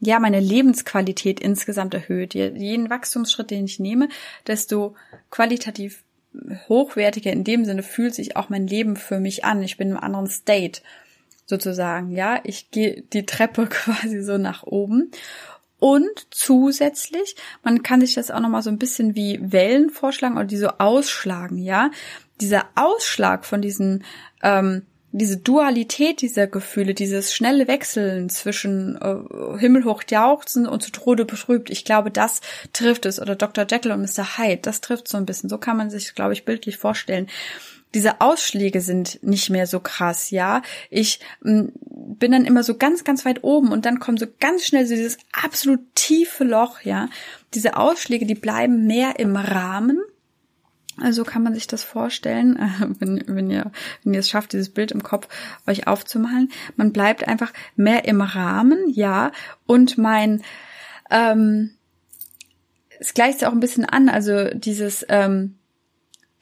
ja, 0.00 0.20
meine 0.20 0.40
Lebensqualität 0.40 1.40
insgesamt 1.40 1.94
erhöht. 1.94 2.34
Jeden 2.34 2.90
Wachstumsschritt, 2.90 3.50
den 3.50 3.64
ich 3.64 3.80
nehme, 3.80 4.08
desto 4.46 4.94
qualitativ 5.30 6.04
hochwertiger 6.68 7.32
in 7.32 7.44
dem 7.44 7.64
Sinne 7.64 7.82
fühlt 7.82 8.14
sich 8.14 8.36
auch 8.36 8.48
mein 8.48 8.66
Leben 8.66 8.96
für 8.96 9.18
mich 9.18 9.44
an. 9.44 9.62
Ich 9.62 9.76
bin 9.76 9.90
im 9.90 9.96
anderen 9.96 10.28
State 10.28 10.82
sozusagen. 11.46 12.12
Ja, 12.12 12.40
ich 12.44 12.70
gehe 12.70 13.02
die 13.12 13.26
Treppe 13.26 13.66
quasi 13.70 14.22
so 14.22 14.38
nach 14.38 14.62
oben. 14.62 15.10
Und 15.80 16.26
zusätzlich, 16.30 17.36
man 17.62 17.82
kann 17.82 18.00
sich 18.00 18.14
das 18.14 18.32
auch 18.32 18.40
nochmal 18.40 18.62
so 18.62 18.70
ein 18.70 18.78
bisschen 18.78 19.14
wie 19.14 19.38
Wellen 19.52 19.90
vorschlagen 19.90 20.36
oder 20.36 20.44
die 20.44 20.56
so 20.56 20.68
ausschlagen, 20.78 21.58
ja. 21.58 21.90
Dieser 22.40 22.66
Ausschlag 22.74 23.44
von 23.44 23.62
diesen 23.62 24.04
ähm, 24.42 24.82
diese 25.12 25.38
Dualität 25.38 26.20
dieser 26.20 26.46
Gefühle, 26.46 26.92
dieses 26.92 27.34
schnelle 27.34 27.66
Wechseln 27.66 28.28
zwischen 28.28 28.96
äh, 28.96 29.58
himmelhoch 29.58 30.02
jauchzen 30.08 30.66
und 30.66 30.82
zu 30.82 30.92
Tode 30.92 31.24
betrübt, 31.24 31.70
ich 31.70 31.84
glaube, 31.84 32.10
das 32.10 32.40
trifft 32.74 33.06
es. 33.06 33.20
Oder 33.20 33.34
Dr. 33.34 33.66
Jekyll 33.68 33.92
und 33.92 34.02
Mr. 34.02 34.36
Hyde, 34.38 34.60
das 34.62 34.82
trifft 34.82 35.08
so 35.08 35.16
ein 35.16 35.24
bisschen. 35.24 35.48
So 35.48 35.56
kann 35.56 35.78
man 35.78 35.88
sich, 35.88 36.14
glaube 36.14 36.34
ich, 36.34 36.44
bildlich 36.44 36.76
vorstellen. 36.76 37.28
Diese 37.94 38.20
Ausschläge 38.20 38.82
sind 38.82 39.22
nicht 39.22 39.48
mehr 39.48 39.66
so 39.66 39.80
krass, 39.80 40.30
ja. 40.30 40.60
Ich 40.90 41.20
m, 41.42 41.72
bin 41.80 42.32
dann 42.32 42.44
immer 42.44 42.62
so 42.62 42.76
ganz, 42.76 43.02
ganz 43.02 43.24
weit 43.24 43.44
oben 43.44 43.72
und 43.72 43.86
dann 43.86 44.00
kommt 44.00 44.20
so 44.20 44.26
ganz 44.40 44.66
schnell 44.66 44.86
so 44.86 44.94
dieses 44.94 45.16
absolut 45.32 45.80
tiefe 45.94 46.44
Loch, 46.44 46.82
ja. 46.82 47.08
Diese 47.54 47.78
Ausschläge, 47.78 48.26
die 48.26 48.34
bleiben 48.34 48.86
mehr 48.86 49.18
im 49.18 49.36
Rahmen 49.36 50.02
also 51.02 51.24
kann 51.24 51.42
man 51.42 51.54
sich 51.54 51.66
das 51.66 51.82
vorstellen, 51.82 52.58
wenn, 52.98 53.22
wenn, 53.26 53.50
ihr, 53.50 53.70
wenn 54.04 54.14
ihr 54.14 54.20
es 54.20 54.28
schafft, 54.28 54.52
dieses 54.52 54.70
Bild 54.70 54.92
im 54.92 55.02
Kopf 55.02 55.28
euch 55.66 55.86
aufzumalen. 55.86 56.50
Man 56.76 56.92
bleibt 56.92 57.26
einfach 57.26 57.52
mehr 57.76 58.04
im 58.04 58.20
Rahmen, 58.20 58.78
ja. 58.88 59.32
Und 59.66 59.98
mein, 59.98 60.42
ähm, 61.10 61.70
es 63.00 63.14
gleicht 63.14 63.44
auch 63.44 63.52
ein 63.52 63.60
bisschen 63.60 63.84
an, 63.84 64.08
also 64.08 64.50
dieses 64.54 65.06
ähm, 65.08 65.56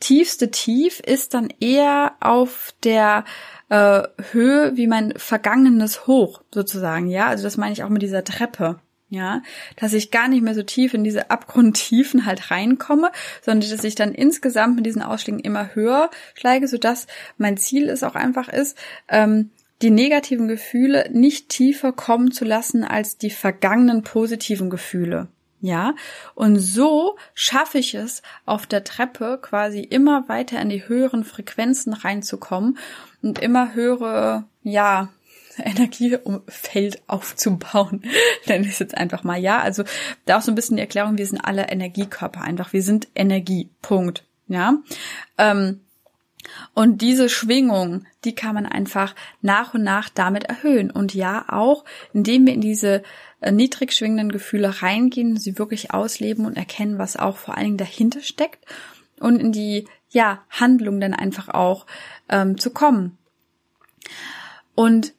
tiefste 0.00 0.50
Tief 0.50 1.00
ist 1.00 1.34
dann 1.34 1.48
eher 1.60 2.14
auf 2.20 2.74
der 2.82 3.24
äh, 3.68 4.02
Höhe 4.32 4.76
wie 4.76 4.86
mein 4.86 5.12
vergangenes 5.16 6.06
Hoch 6.06 6.42
sozusagen, 6.52 7.08
ja. 7.08 7.26
Also 7.26 7.44
das 7.44 7.56
meine 7.56 7.72
ich 7.72 7.82
auch 7.82 7.88
mit 7.88 8.02
dieser 8.02 8.24
Treppe 8.24 8.78
ja, 9.08 9.42
dass 9.76 9.92
ich 9.92 10.10
gar 10.10 10.28
nicht 10.28 10.42
mehr 10.42 10.54
so 10.54 10.62
tief 10.62 10.92
in 10.94 11.04
diese 11.04 11.30
Abgrundtiefen 11.30 12.26
halt 12.26 12.50
reinkomme, 12.50 13.12
sondern 13.40 13.70
dass 13.70 13.84
ich 13.84 13.94
dann 13.94 14.12
insgesamt 14.12 14.76
mit 14.76 14.86
diesen 14.86 15.02
Ausschlägen 15.02 15.40
immer 15.40 15.74
höher 15.74 16.10
schlage, 16.34 16.66
sodass 16.66 17.06
mein 17.38 17.56
Ziel 17.56 17.88
es 17.88 18.02
auch 18.02 18.16
einfach 18.16 18.48
ist, 18.48 18.76
ähm, 19.08 19.50
die 19.82 19.90
negativen 19.90 20.48
Gefühle 20.48 21.08
nicht 21.12 21.50
tiefer 21.50 21.92
kommen 21.92 22.32
zu 22.32 22.44
lassen 22.44 22.82
als 22.82 23.18
die 23.18 23.30
vergangenen 23.30 24.02
positiven 24.02 24.70
Gefühle. 24.70 25.28
Ja, 25.60 25.94
und 26.34 26.58
so 26.58 27.16
schaffe 27.34 27.78
ich 27.78 27.94
es, 27.94 28.22
auf 28.44 28.66
der 28.66 28.84
Treppe 28.84 29.38
quasi 29.40 29.80
immer 29.80 30.28
weiter 30.28 30.60
in 30.60 30.68
die 30.68 30.86
höheren 30.86 31.24
Frequenzen 31.24 31.92
reinzukommen 31.92 32.78
und 33.22 33.38
immer 33.38 33.74
höhere, 33.74 34.44
ja, 34.62 35.08
Energiefeld 35.58 37.02
aufzubauen. 37.06 38.02
Nenne 38.46 38.66
ich 38.66 38.72
es 38.72 38.78
jetzt 38.78 38.96
einfach 38.96 39.24
mal. 39.24 39.38
Ja, 39.38 39.60
also 39.60 39.84
da 40.24 40.38
auch 40.38 40.42
so 40.42 40.52
ein 40.52 40.54
bisschen 40.54 40.76
die 40.76 40.82
Erklärung, 40.82 41.18
wir 41.18 41.26
sind 41.26 41.40
alle 41.40 41.68
Energiekörper 41.68 42.42
einfach. 42.42 42.72
Wir 42.72 42.82
sind 42.82 43.08
Energie. 43.14 43.70
Punkt. 43.82 44.24
Ja. 44.48 44.78
Ähm, 45.38 45.80
und 46.74 47.02
diese 47.02 47.28
Schwingung, 47.28 48.06
die 48.24 48.34
kann 48.34 48.54
man 48.54 48.66
einfach 48.66 49.14
nach 49.42 49.74
und 49.74 49.82
nach 49.82 50.08
damit 50.08 50.44
erhöhen. 50.44 50.90
Und 50.90 51.14
ja, 51.14 51.44
auch 51.48 51.84
indem 52.12 52.46
wir 52.46 52.54
in 52.54 52.60
diese 52.60 53.02
äh, 53.40 53.50
niedrig 53.50 53.92
schwingenden 53.92 54.30
Gefühle 54.30 54.82
reingehen, 54.82 55.36
sie 55.36 55.58
wirklich 55.58 55.92
ausleben 55.92 56.46
und 56.46 56.56
erkennen, 56.56 56.98
was 56.98 57.16
auch 57.16 57.36
vor 57.36 57.56
allen 57.56 57.64
Dingen 57.64 57.78
dahinter 57.78 58.20
steckt 58.20 58.64
und 59.20 59.40
in 59.40 59.52
die 59.52 59.86
ja, 60.10 60.44
Handlung 60.50 61.00
dann 61.00 61.14
einfach 61.14 61.48
auch 61.48 61.86
ähm, 62.28 62.58
zu 62.58 62.70
kommen. 62.70 63.18
Und 64.74 65.14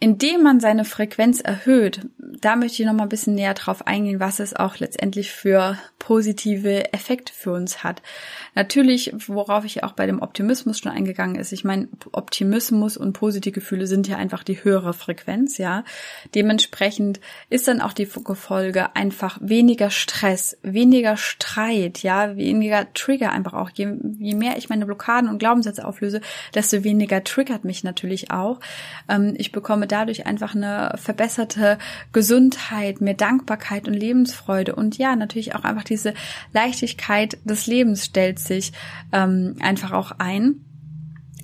indem 0.00 0.42
man 0.42 0.60
seine 0.60 0.86
Frequenz 0.86 1.40
erhöht, 1.40 2.00
da 2.18 2.56
möchte 2.56 2.82
ich 2.82 2.86
noch 2.86 2.94
mal 2.94 3.02
ein 3.02 3.10
bisschen 3.10 3.34
näher 3.34 3.52
drauf 3.52 3.86
eingehen, 3.86 4.18
was 4.18 4.40
es 4.40 4.56
auch 4.56 4.78
letztendlich 4.78 5.30
für 5.30 5.76
positive 5.98 6.94
Effekte 6.94 7.34
für 7.34 7.52
uns 7.52 7.84
hat. 7.84 8.00
Natürlich, 8.54 9.12
worauf 9.28 9.66
ich 9.66 9.84
auch 9.84 9.92
bei 9.92 10.06
dem 10.06 10.22
Optimismus 10.22 10.78
schon 10.78 10.90
eingegangen 10.90 11.36
ist. 11.36 11.52
Ich 11.52 11.64
meine, 11.64 11.88
Optimismus 12.12 12.96
und 12.96 13.12
positive 13.12 13.52
Gefühle 13.52 13.86
sind 13.86 14.08
ja 14.08 14.16
einfach 14.16 14.42
die 14.42 14.64
höhere 14.64 14.94
Frequenz, 14.94 15.58
ja. 15.58 15.84
Dementsprechend 16.34 17.20
ist 17.50 17.68
dann 17.68 17.82
auch 17.82 17.92
die 17.92 18.06
Folge 18.06 18.96
einfach 18.96 19.38
weniger 19.42 19.90
Stress, 19.90 20.56
weniger 20.62 21.18
Streit, 21.18 22.02
ja, 22.02 22.36
weniger 22.36 22.90
Trigger 22.94 23.32
einfach 23.32 23.52
auch. 23.52 23.70
Je, 23.74 23.92
je 24.18 24.34
mehr 24.34 24.56
ich 24.56 24.70
meine 24.70 24.86
Blockaden 24.86 25.28
und 25.28 25.38
Glaubenssätze 25.38 25.84
auflöse, 25.84 26.22
desto 26.54 26.84
weniger 26.84 27.22
triggert 27.22 27.64
mich 27.64 27.84
natürlich 27.84 28.30
auch. 28.30 28.60
Ähm, 29.08 29.34
ich 29.36 29.52
bekomme 29.52 29.89
dadurch 29.90 30.26
einfach 30.26 30.54
eine 30.54 30.92
verbesserte 30.96 31.78
Gesundheit, 32.12 33.00
mehr 33.00 33.14
Dankbarkeit 33.14 33.88
und 33.88 33.94
Lebensfreude 33.94 34.74
und 34.74 34.98
ja, 34.98 35.16
natürlich 35.16 35.54
auch 35.54 35.64
einfach 35.64 35.84
diese 35.84 36.14
Leichtigkeit 36.52 37.38
des 37.44 37.66
Lebens 37.66 38.04
stellt 38.04 38.38
sich 38.38 38.72
ähm, 39.12 39.56
einfach 39.60 39.92
auch 39.92 40.12
ein. 40.18 40.64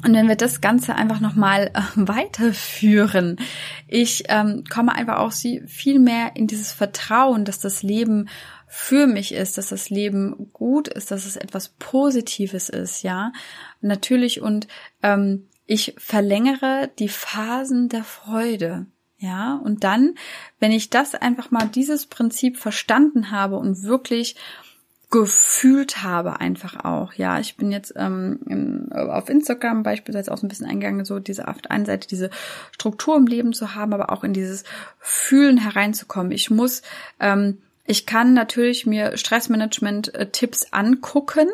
Und 0.04 0.14
wenn 0.14 0.28
wir 0.28 0.36
das 0.36 0.60
Ganze 0.60 0.94
einfach 0.94 1.20
nochmal 1.20 1.72
äh, 1.74 1.80
weiterführen, 1.96 3.38
ich 3.88 4.24
ähm, 4.28 4.64
komme 4.68 4.94
einfach 4.94 5.18
auch 5.18 5.32
viel 5.32 5.98
mehr 5.98 6.36
in 6.36 6.46
dieses 6.46 6.72
Vertrauen, 6.72 7.44
dass 7.44 7.58
das 7.58 7.82
Leben 7.82 8.28
für 8.68 9.06
mich 9.06 9.32
ist, 9.32 9.58
dass 9.58 9.68
das 9.68 9.90
Leben 9.90 10.50
gut 10.52 10.88
ist, 10.88 11.10
dass 11.10 11.24
es 11.24 11.36
etwas 11.36 11.70
Positives 11.78 12.68
ist, 12.68 13.02
ja. 13.02 13.32
Natürlich 13.80 14.40
und 14.42 14.68
ähm, 15.02 15.48
ich 15.66 15.94
verlängere 15.98 16.90
die 16.98 17.08
Phasen 17.08 17.88
der 17.88 18.04
Freude. 18.04 18.86
Ja, 19.18 19.54
und 19.64 19.82
dann, 19.82 20.14
wenn 20.60 20.72
ich 20.72 20.90
das 20.90 21.14
einfach 21.14 21.50
mal 21.50 21.68
dieses 21.68 22.06
Prinzip 22.06 22.58
verstanden 22.58 23.30
habe 23.30 23.56
und 23.56 23.82
wirklich 23.82 24.36
gefühlt 25.10 26.02
habe 26.02 26.40
einfach 26.40 26.84
auch. 26.84 27.12
Ja, 27.14 27.38
ich 27.38 27.56
bin 27.56 27.70
jetzt 27.70 27.94
ähm, 27.96 28.90
auf 28.92 29.28
Instagram 29.28 29.82
beispielsweise 29.82 30.32
auch 30.32 30.36
so 30.36 30.46
ein 30.46 30.48
bisschen 30.48 30.66
eingegangen, 30.66 31.04
so 31.04 31.20
diese 31.20 31.48
auf 31.48 31.62
der 31.62 31.70
einen 31.70 31.86
Seite 31.86 32.08
diese 32.08 32.30
Struktur 32.72 33.16
im 33.16 33.26
Leben 33.26 33.52
zu 33.52 33.74
haben, 33.74 33.94
aber 33.94 34.10
auch 34.10 34.24
in 34.24 34.32
dieses 34.32 34.64
Fühlen 34.98 35.58
hereinzukommen. 35.58 36.32
Ich 36.32 36.50
muss 36.50 36.82
ähm, 37.20 37.58
ich 37.86 38.06
kann 38.06 38.34
natürlich 38.34 38.86
mir 38.86 39.16
Stressmanagement-Tipps 39.16 40.72
angucken 40.72 41.48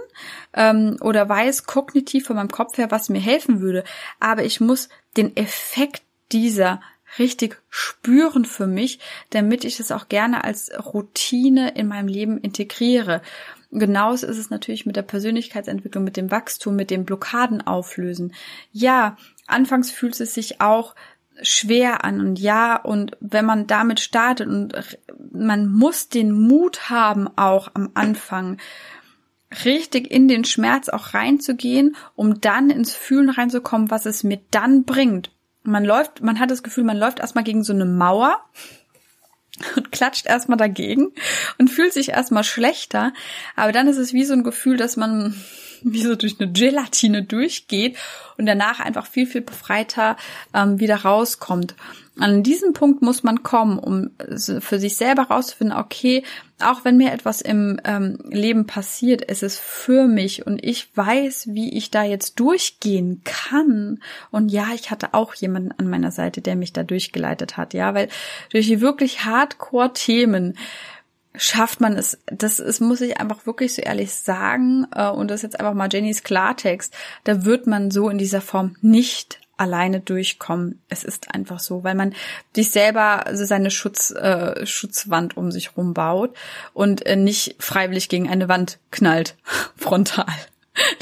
ähm, 0.55 0.97
oder 1.01 1.29
weiß 1.29 1.65
kognitiv 1.65 2.27
von 2.27 2.37
meinem 2.37 2.51
Kopf 2.51 2.79
her, 2.79 2.91
was 2.91 3.09
mir 3.09 3.21
helfen 3.21 3.61
würde. 3.61 3.85
Aber 4.21 4.45
ich 4.45 4.61
muss 4.61 4.89
den 5.17 5.37
Effekt 5.37 6.03
dieser 6.33 6.81
richtig 7.19 7.61
spüren 7.69 8.45
für 8.45 8.67
mich, 8.67 8.99
damit 9.31 9.65
ich 9.65 9.81
es 9.81 9.93
auch 9.93 10.09
gerne 10.09 10.45
als 10.45 10.71
Routine 10.93 11.75
in 11.75 11.87
meinem 11.87 12.09
Leben 12.09 12.39
integriere. 12.39 13.21
Genauso 13.71 14.27
ist 14.27 14.39
es 14.39 14.51
natürlich 14.51 14.87
mit 14.87 14.97
der 14.97 15.03
Persönlichkeitsentwicklung, 15.03 16.05
mit 16.05 16.17
dem 16.17 16.31
Wachstum, 16.31 16.77
mit 16.77 16.91
dem 16.91 17.05
Blockaden 17.05 17.67
auflösen. 17.67 18.35
Ja, 18.71 19.17
anfangs 19.47 19.91
fühlt 19.91 20.19
es 20.21 20.35
sich 20.35 20.61
auch 20.61 20.95
schwer 21.43 22.05
an 22.05 22.21
und 22.21 22.39
ja, 22.39 22.77
und 22.77 23.17
wenn 23.21 23.45
man 23.45 23.67
damit 23.67 24.01
startet 24.01 24.49
und 24.49 24.75
man 25.33 25.67
muss 25.69 26.09
den 26.09 26.33
Mut 26.33 26.91
haben, 26.91 27.29
auch 27.37 27.71
am 27.75 27.91
Anfang 27.95 28.59
richtig 29.65 30.11
in 30.11 30.29
den 30.29 30.45
Schmerz 30.45 30.89
auch 30.89 31.15
reinzugehen, 31.15 31.97
um 32.15 32.41
dann 32.41 32.71
ins 32.71 32.95
Fühlen 32.95 33.31
reinzukommen, 33.31 33.91
was 33.91 34.07
es 34.07 34.25
mir 34.25 34.41
dann 34.51 34.85
bringt. 34.85 35.31
Man 35.63 35.85
läuft, 35.85 36.23
man 36.23 36.41
hat 36.41 36.51
das 36.51 36.63
Gefühl, 36.63 36.85
man 36.85 36.97
läuft 36.97 37.21
erstmal 37.21 37.45
gegen 37.45 37.63
so 37.63 37.73
eine 37.73 37.85
Mauer 37.85 38.41
und 39.77 39.93
klatscht 39.93 40.27
erstmal 40.27 40.59
dagegen 40.59 41.13
und 41.59 41.69
fühlt 41.69 41.93
sich 41.93 42.11
erstmal 42.11 42.45
schlechter, 42.45 43.13
aber 43.57 43.73
dann 43.73 43.89
ist 43.89 43.99
es 43.99 44.13
wie 44.13 44.25
so 44.25 44.33
ein 44.33 44.45
Gefühl, 44.45 44.77
dass 44.77 44.97
man 44.97 45.35
wie 45.93 46.03
so 46.03 46.15
durch 46.17 46.41
eine 46.41 46.51
Gelatine 46.51 47.23
durchgeht 47.23 47.97
und 48.39 48.47
danach 48.47 48.81
einfach 48.81 49.07
viel, 49.07 49.27
viel 49.27 49.43
befreiter 49.43 50.17
ähm, 50.55 50.81
wieder 50.81 50.97
rauskommt. 50.97 51.75
An 52.19 52.43
diesem 52.43 52.75
Punkt 52.75 53.01
muss 53.01 53.23
man 53.23 53.43
kommen, 53.43 53.79
um 53.79 54.11
für 54.61 54.79
sich 54.79 54.97
selber 54.97 55.23
rauszufinden, 55.23 55.79
okay, 55.79 56.25
auch 56.61 56.85
wenn 56.85 56.99
mir 56.99 57.11
etwas 57.11 57.41
im 57.41 57.81
ähm, 57.85 58.19
Leben 58.29 58.67
passiert, 58.67 59.23
ist 59.23 59.43
es 59.43 59.59
für 59.59 60.07
mich 60.07 60.47
und 60.47 60.63
ich 60.63 60.95
weiß, 60.95 61.49
wie 61.53 61.77
ich 61.77 61.91
da 61.91 62.05
jetzt 62.05 62.39
durchgehen 62.39 63.23
kann. 63.25 64.01
Und 64.31 64.51
ja, 64.51 64.69
ich 64.75 64.91
hatte 64.91 65.15
auch 65.15 65.35
jemanden 65.35 65.73
an 65.73 65.89
meiner 65.89 66.11
Seite, 66.11 66.43
der 66.43 66.55
mich 66.55 66.75
da 66.75 66.83
durchgeleitet 66.83 67.57
hat, 67.57 67.73
ja, 67.73 67.95
weil 67.95 68.09
durch 68.51 68.67
die 68.67 68.83
wirklich 68.83 69.25
Hardcore-Themen 69.25 70.59
schafft 71.35 71.81
man 71.81 71.97
es, 71.97 72.19
das 72.27 72.61
ist, 72.61 72.81
muss 72.81 73.01
ich 73.01 73.19
einfach 73.19 73.47
wirklich 73.47 73.75
so 73.75 73.83
ehrlich 73.83 74.13
sagen, 74.13 74.87
äh, 74.95 75.09
und 75.09 75.31
das 75.31 75.39
ist 75.39 75.43
jetzt 75.43 75.61
einfach 75.61 75.75
mal 75.75 75.89
Jennys 75.91 76.23
Klartext, 76.23 76.95
da 77.25 77.45
wird 77.45 77.67
man 77.67 77.91
so 77.91 78.09
in 78.09 78.19
dieser 78.19 78.41
Form 78.41 78.77
nicht 78.81 79.41
alleine 79.57 80.01
durchkommen. 80.01 80.81
Es 80.89 81.05
ist 81.05 81.35
einfach 81.35 81.61
so, 81.61 81.85
weil 81.85 81.95
man 81.95 82.15
sich 82.55 82.71
selber 82.71 83.27
also 83.27 83.45
seine 83.45 83.71
Schutz, 83.71 84.11
äh, 84.11 84.67
Schutzwand 84.67 85.37
um 85.37 85.53
sich 85.53 85.77
rum 85.77 85.95
baut 85.95 86.37
und 86.75 87.07
äh, 87.07 87.17
nicht 87.17 87.57
freiwillig 87.59 88.09
gegen 88.09 88.29
eine 88.29 88.49
Wand 88.49 88.79
knallt, 88.91 89.37
frontal. 89.77 90.27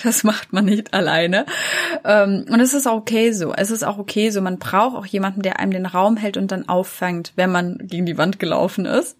Das 0.02 0.24
macht 0.24 0.52
man 0.52 0.64
nicht 0.64 0.92
alleine. 0.92 1.46
Ähm, 2.04 2.44
und 2.48 2.58
es 2.58 2.74
ist 2.74 2.88
auch 2.88 2.96
okay 2.96 3.30
so. 3.30 3.54
Es 3.54 3.70
ist 3.70 3.84
auch 3.84 3.98
okay 3.98 4.30
so. 4.30 4.40
Man 4.40 4.58
braucht 4.58 4.96
auch 4.96 5.06
jemanden, 5.06 5.42
der 5.42 5.60
einem 5.60 5.70
den 5.70 5.86
Raum 5.86 6.16
hält 6.16 6.36
und 6.36 6.50
dann 6.50 6.68
auffängt, 6.68 7.32
wenn 7.36 7.52
man 7.52 7.78
gegen 7.84 8.04
die 8.04 8.18
Wand 8.18 8.40
gelaufen 8.40 8.84
ist 8.84 9.16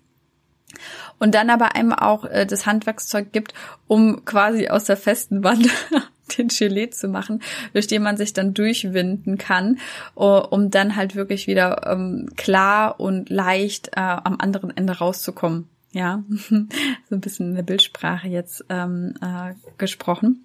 und 1.21 1.35
dann 1.37 1.51
aber 1.51 1.77
einem 1.77 1.93
auch 1.93 2.25
äh, 2.25 2.45
das 2.45 2.67
Handwerkszeug 2.67 3.31
gibt, 3.31 3.55
um 3.87 4.25
quasi 4.25 4.69
aus 4.69 4.85
der 4.85 4.97
festen 4.97 5.45
Wand 5.45 5.69
den 6.39 6.49
Gelee 6.49 6.91
zu 6.91 7.09
machen, 7.09 7.43
durch 7.73 7.87
den 7.87 8.03
man 8.03 8.17
sich 8.17 8.33
dann 8.33 8.55
durchwinden 8.55 9.39
kann, 9.39 9.79
uh, 10.17 10.41
um 10.51 10.71
dann 10.71 10.97
halt 10.97 11.15
wirklich 11.15 11.47
wieder 11.47 11.87
ähm, 11.87 12.31
klar 12.37 12.99
und 12.99 13.31
leicht 13.31 13.89
äh, 13.89 14.01
am 14.01 14.37
anderen 14.41 14.77
Ende 14.77 14.99
rauszukommen. 14.99 15.69
Ja, 15.93 16.23
so 16.49 16.55
ein 16.55 17.21
bisschen 17.21 17.49
in 17.49 17.55
der 17.57 17.63
Bildsprache 17.63 18.29
jetzt 18.29 18.65
ähm, 18.69 19.15
äh, 19.21 19.55
gesprochen. 19.77 20.45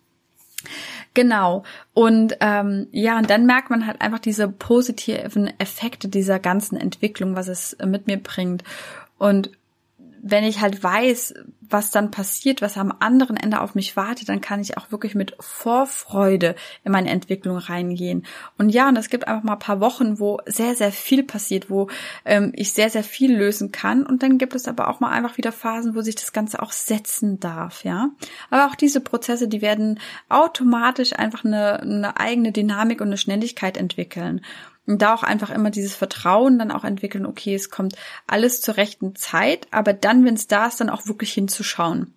Genau. 1.13 1.63
Und 1.93 2.38
ähm, 2.39 2.88
ja, 2.91 3.19
und 3.19 3.29
dann 3.29 3.45
merkt 3.45 3.69
man 3.69 3.85
halt 3.85 4.01
einfach 4.01 4.19
diese 4.19 4.47
positiven 4.47 5.51
Effekte 5.59 6.07
dieser 6.07 6.39
ganzen 6.39 6.75
Entwicklung, 6.75 7.35
was 7.35 7.47
es 7.47 7.77
mit 7.85 8.07
mir 8.07 8.17
bringt. 8.17 8.63
Und 9.19 9.51
wenn 10.27 10.43
ich 10.43 10.59
halt 10.59 10.81
weiß, 10.81 11.35
was 11.61 11.91
dann 11.91 12.09
passiert, 12.09 12.63
was 12.63 12.79
am 12.79 12.91
anderen 12.99 13.38
Ende 13.38 13.61
auf 13.61 13.75
mich 13.75 13.95
wartet, 13.95 14.27
dann 14.27 14.41
kann 14.41 14.59
ich 14.59 14.75
auch 14.75 14.91
wirklich 14.91 15.13
mit 15.13 15.35
Vorfreude 15.39 16.55
in 16.83 16.91
meine 16.91 17.11
Entwicklung 17.11 17.57
reingehen. 17.57 18.25
Und 18.57 18.69
ja, 18.69 18.89
und 18.89 18.97
es 18.97 19.09
gibt 19.09 19.27
einfach 19.27 19.43
mal 19.43 19.53
ein 19.53 19.59
paar 19.59 19.81
Wochen, 19.81 20.19
wo 20.19 20.39
sehr, 20.47 20.73
sehr 20.73 20.91
viel 20.91 21.21
passiert, 21.21 21.69
wo 21.69 21.89
ähm, 22.25 22.51
ich 22.55 22.73
sehr, 22.73 22.89
sehr 22.89 23.03
viel 23.03 23.38
lösen 23.38 23.71
kann. 23.71 24.03
Und 24.03 24.23
dann 24.23 24.39
gibt 24.39 24.55
es 24.55 24.67
aber 24.67 24.88
auch 24.88 24.99
mal 24.99 25.11
einfach 25.11 25.38
wieder 25.38 25.51
Phasen, 25.51 25.93
wo 25.93 26.01
sich 26.01 26.15
das 26.15 26.33
Ganze 26.33 26.59
auch 26.59 26.71
setzen 26.71 27.39
darf, 27.39 27.83
ja. 27.83 28.09
Aber 28.49 28.65
auch 28.65 28.75
diese 28.75 29.01
Prozesse, 29.01 29.47
die 29.47 29.61
werden 29.61 29.99
automatisch 30.27 31.13
einfach 31.13 31.45
eine, 31.45 31.81
eine 31.81 32.19
eigene 32.19 32.51
Dynamik 32.51 32.99
und 32.99 33.07
eine 33.07 33.17
Schnelligkeit 33.17 33.77
entwickeln. 33.77 34.41
Und 34.88 35.02
da 35.02 35.13
auch 35.13 35.24
einfach 35.24 35.50
immer 35.50 35.71
dieses 35.71 35.95
Vertrauen 35.95 36.60
dann 36.60 36.71
auch 36.71 36.84
entwickeln, 36.84 37.26
okay, 37.26 37.56
es 37.56 37.69
kommt 37.71 37.95
alles 38.28 38.62
zur 38.62 38.78
rechten 38.78 39.15
Zeit, 39.15 39.67
aber 39.71 39.93
dann, 39.93 40.26
wenn 40.26 40.36
es 40.36 40.48
da 40.48 40.67
ist, 40.67 40.80
dann 40.80 40.89
auch 40.89 41.08
wirklich 41.08 41.34
hinzuschauen. 41.34 42.13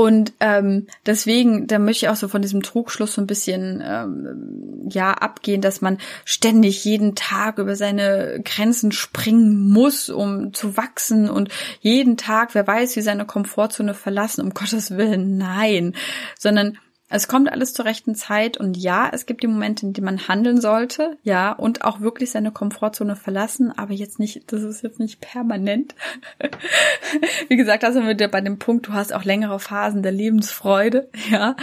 Und 0.00 0.32
ähm, 0.40 0.86
deswegen, 1.04 1.66
da 1.66 1.78
möchte 1.78 2.06
ich 2.06 2.08
auch 2.08 2.16
so 2.16 2.26
von 2.26 2.40
diesem 2.40 2.62
Trugschluss 2.62 3.14
so 3.14 3.20
ein 3.20 3.26
bisschen 3.26 3.82
ähm, 3.84 4.88
ja 4.88 5.12
abgehen, 5.12 5.60
dass 5.60 5.82
man 5.82 5.98
ständig 6.24 6.84
jeden 6.86 7.14
Tag 7.16 7.58
über 7.58 7.76
seine 7.76 8.40
Grenzen 8.42 8.92
springen 8.92 9.68
muss, 9.68 10.08
um 10.08 10.54
zu 10.54 10.78
wachsen 10.78 11.28
und 11.28 11.50
jeden 11.80 12.16
Tag, 12.16 12.54
wer 12.54 12.66
weiß, 12.66 12.96
wie 12.96 13.02
seine 13.02 13.26
Komfortzone 13.26 13.92
verlassen, 13.92 14.40
um 14.40 14.54
Gottes 14.54 14.96
Willen, 14.96 15.36
nein, 15.36 15.94
sondern 16.38 16.78
es 17.10 17.28
kommt 17.28 17.50
alles 17.50 17.74
zur 17.74 17.84
rechten 17.84 18.14
Zeit 18.14 18.56
und 18.56 18.76
ja, 18.76 19.10
es 19.12 19.26
gibt 19.26 19.42
die 19.42 19.48
Momente, 19.48 19.84
in 19.84 19.92
denen 19.92 20.04
man 20.04 20.28
handeln 20.28 20.60
sollte, 20.60 21.18
ja, 21.22 21.52
und 21.52 21.84
auch 21.84 22.00
wirklich 22.00 22.30
seine 22.30 22.52
Komfortzone 22.52 23.16
verlassen, 23.16 23.76
aber 23.76 23.92
jetzt 23.92 24.18
nicht, 24.18 24.52
das 24.52 24.62
ist 24.62 24.82
jetzt 24.82 25.00
nicht 25.00 25.20
permanent. 25.20 25.94
Wie 27.48 27.56
gesagt, 27.56 27.82
da 27.82 27.92
sind 27.92 28.06
wir 28.06 28.28
bei 28.28 28.40
dem 28.40 28.58
Punkt, 28.58 28.86
du 28.86 28.92
hast 28.92 29.12
auch 29.12 29.24
längere 29.24 29.58
Phasen 29.58 30.02
der 30.02 30.12
Lebensfreude, 30.12 31.08
ja. 31.30 31.56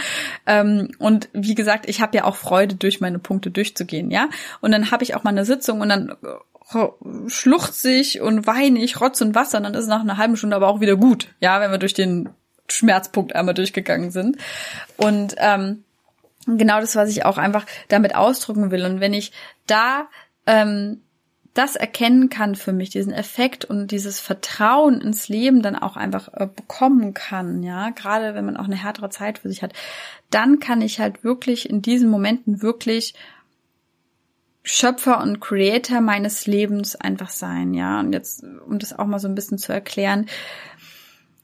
Ähm, 0.46 0.90
und 0.98 1.28
wie 1.32 1.54
gesagt, 1.54 1.88
ich 1.88 2.00
habe 2.00 2.16
ja 2.16 2.24
auch 2.24 2.36
Freude, 2.36 2.74
durch 2.74 3.00
meine 3.00 3.18
Punkte 3.18 3.50
durchzugehen, 3.50 4.10
ja. 4.10 4.28
Und 4.60 4.72
dann 4.72 4.90
habe 4.90 5.02
ich 5.02 5.14
auch 5.14 5.24
mal 5.24 5.30
eine 5.30 5.44
Sitzung 5.46 5.80
und 5.80 5.88
dann 5.88 6.14
schluchze 7.28 7.90
ich 7.90 8.20
und 8.20 8.46
weine 8.46 8.80
ich 8.80 9.00
Rotz 9.00 9.22
und 9.22 9.34
Wasser, 9.34 9.58
und 9.58 9.64
dann 9.64 9.74
ist 9.74 9.84
es 9.84 9.88
nach 9.88 10.02
einer 10.02 10.18
halben 10.18 10.36
Stunde 10.36 10.56
aber 10.56 10.68
auch 10.68 10.80
wieder 10.80 10.96
gut, 10.96 11.28
ja, 11.40 11.60
wenn 11.60 11.70
wir 11.70 11.78
durch 11.78 11.94
den 11.94 12.28
Schmerzpunkt 12.70 13.34
einmal 13.34 13.54
durchgegangen 13.54 14.10
sind. 14.10 14.38
Und 14.96 15.34
ähm, 15.38 15.84
genau 16.46 16.80
das, 16.80 16.96
was 16.96 17.10
ich 17.10 17.24
auch 17.24 17.38
einfach 17.38 17.66
damit 17.88 18.14
ausdrücken 18.14 18.70
will. 18.70 18.84
Und 18.84 19.00
wenn 19.00 19.14
ich 19.14 19.32
da 19.66 20.08
ähm, 20.46 21.02
das 21.58 21.74
erkennen 21.74 22.28
kann 22.28 22.54
für 22.54 22.72
mich, 22.72 22.90
diesen 22.90 23.12
Effekt 23.12 23.64
und 23.64 23.90
dieses 23.90 24.20
Vertrauen 24.20 25.00
ins 25.00 25.28
Leben 25.28 25.60
dann 25.60 25.74
auch 25.74 25.96
einfach 25.96 26.28
äh, 26.34 26.46
bekommen 26.46 27.14
kann, 27.14 27.64
ja, 27.64 27.90
gerade 27.90 28.34
wenn 28.34 28.44
man 28.44 28.56
auch 28.56 28.66
eine 28.66 28.80
härtere 28.80 29.10
Zeit 29.10 29.40
für 29.40 29.48
sich 29.48 29.62
hat, 29.62 29.72
dann 30.30 30.60
kann 30.60 30.82
ich 30.82 31.00
halt 31.00 31.24
wirklich 31.24 31.68
in 31.68 31.82
diesen 31.82 32.10
Momenten 32.10 32.62
wirklich 32.62 33.14
Schöpfer 34.62 35.20
und 35.20 35.40
Creator 35.40 36.00
meines 36.00 36.46
Lebens 36.46 36.94
einfach 36.94 37.30
sein, 37.30 37.74
ja. 37.74 38.00
Und 38.00 38.12
jetzt, 38.12 38.44
um 38.44 38.78
das 38.78 38.96
auch 38.96 39.06
mal 39.06 39.18
so 39.18 39.26
ein 39.26 39.34
bisschen 39.34 39.58
zu 39.58 39.72
erklären, 39.72 40.26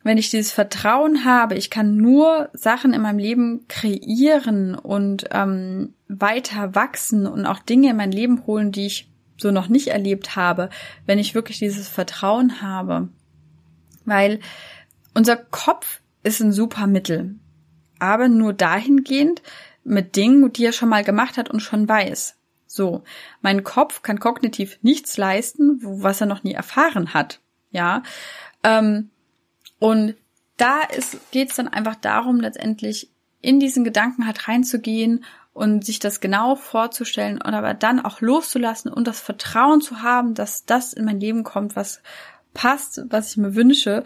wenn 0.04 0.18
ich 0.18 0.30
dieses 0.30 0.52
Vertrauen 0.52 1.24
habe, 1.24 1.56
ich 1.56 1.70
kann 1.70 1.96
nur 1.96 2.50
Sachen 2.52 2.92
in 2.92 3.00
meinem 3.00 3.18
Leben 3.18 3.66
kreieren 3.68 4.74
und 4.74 5.24
ähm, 5.32 5.94
weiter 6.08 6.74
wachsen 6.74 7.26
und 7.26 7.46
auch 7.46 7.58
Dinge 7.58 7.90
in 7.90 7.96
mein 7.96 8.12
Leben 8.12 8.46
holen, 8.46 8.70
die 8.70 8.86
ich 8.86 9.10
so 9.38 9.50
noch 9.50 9.68
nicht 9.68 9.88
erlebt 9.88 10.36
habe, 10.36 10.68
wenn 11.06 11.18
ich 11.18 11.34
wirklich 11.34 11.58
dieses 11.58 11.88
Vertrauen 11.88 12.60
habe. 12.60 13.08
Weil 14.04 14.40
unser 15.14 15.36
Kopf 15.36 16.02
ist 16.22 16.40
ein 16.40 16.52
super 16.52 16.86
Mittel, 16.86 17.36
aber 17.98 18.28
nur 18.28 18.52
dahingehend 18.52 19.42
mit 19.84 20.16
Dingen, 20.16 20.52
die 20.52 20.66
er 20.66 20.72
schon 20.72 20.90
mal 20.90 21.02
gemacht 21.02 21.38
hat 21.38 21.50
und 21.50 21.60
schon 21.60 21.88
weiß. 21.88 22.36
So, 22.66 23.04
mein 23.40 23.64
Kopf 23.64 24.02
kann 24.02 24.20
kognitiv 24.20 24.78
nichts 24.82 25.16
leisten, 25.16 25.78
was 25.82 26.20
er 26.20 26.26
noch 26.26 26.42
nie 26.42 26.54
erfahren 26.54 27.14
hat. 27.14 27.40
Ja, 27.70 28.02
ähm, 28.62 29.10
und 29.78 30.14
da 30.56 30.82
geht 31.30 31.50
es 31.50 31.56
dann 31.56 31.68
einfach 31.68 31.96
darum, 31.96 32.40
letztendlich 32.40 33.10
in 33.40 33.60
diesen 33.60 33.84
Gedanken 33.84 34.26
halt 34.26 34.48
reinzugehen 34.48 35.24
und 35.52 35.84
sich 35.84 35.98
das 35.98 36.20
genau 36.20 36.56
vorzustellen 36.56 37.40
und 37.40 37.54
aber 37.54 37.74
dann 37.74 38.00
auch 38.00 38.20
loszulassen 38.20 38.92
und 38.92 39.06
das 39.06 39.20
Vertrauen 39.20 39.80
zu 39.80 40.02
haben, 40.02 40.34
dass 40.34 40.64
das 40.64 40.92
in 40.92 41.04
mein 41.04 41.20
Leben 41.20 41.44
kommt, 41.44 41.76
was 41.76 42.02
passt, 42.54 43.02
was 43.10 43.32
ich 43.32 43.36
mir 43.36 43.54
wünsche. 43.54 44.04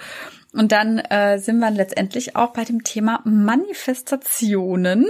Und 0.53 0.73
dann 0.73 0.99
äh, 0.99 1.39
sind 1.39 1.59
wir 1.59 1.71
letztendlich 1.71 2.35
auch 2.35 2.53
bei 2.53 2.65
dem 2.65 2.83
Thema 2.83 3.21
Manifestationen. 3.25 5.07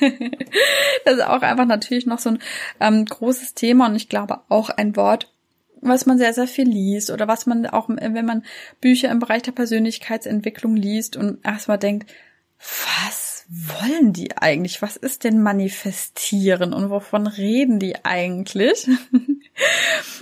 das 1.04 1.14
ist 1.14 1.26
auch 1.26 1.42
einfach 1.42 1.66
natürlich 1.66 2.06
noch 2.06 2.18
so 2.18 2.30
ein 2.30 2.38
ähm, 2.80 3.04
großes 3.04 3.54
Thema 3.54 3.86
und 3.86 3.96
ich 3.96 4.08
glaube 4.08 4.40
auch 4.48 4.70
ein 4.70 4.96
Wort, 4.96 5.30
was 5.80 6.06
man 6.06 6.18
sehr, 6.18 6.32
sehr 6.32 6.46
viel 6.46 6.68
liest 6.68 7.10
oder 7.10 7.28
was 7.28 7.46
man 7.46 7.66
auch, 7.66 7.88
wenn 7.88 8.24
man 8.24 8.44
Bücher 8.80 9.10
im 9.10 9.18
Bereich 9.18 9.42
der 9.42 9.52
Persönlichkeitsentwicklung 9.52 10.76
liest 10.76 11.16
und 11.16 11.44
erstmal 11.44 11.78
denkt, 11.78 12.10
was 12.58 13.44
wollen 13.48 14.12
die 14.12 14.36
eigentlich? 14.36 14.82
Was 14.82 14.96
ist 14.96 15.24
denn 15.24 15.42
manifestieren 15.42 16.72
und 16.72 16.90
wovon 16.90 17.26
reden 17.26 17.78
die 17.78 18.04
eigentlich? 18.04 18.88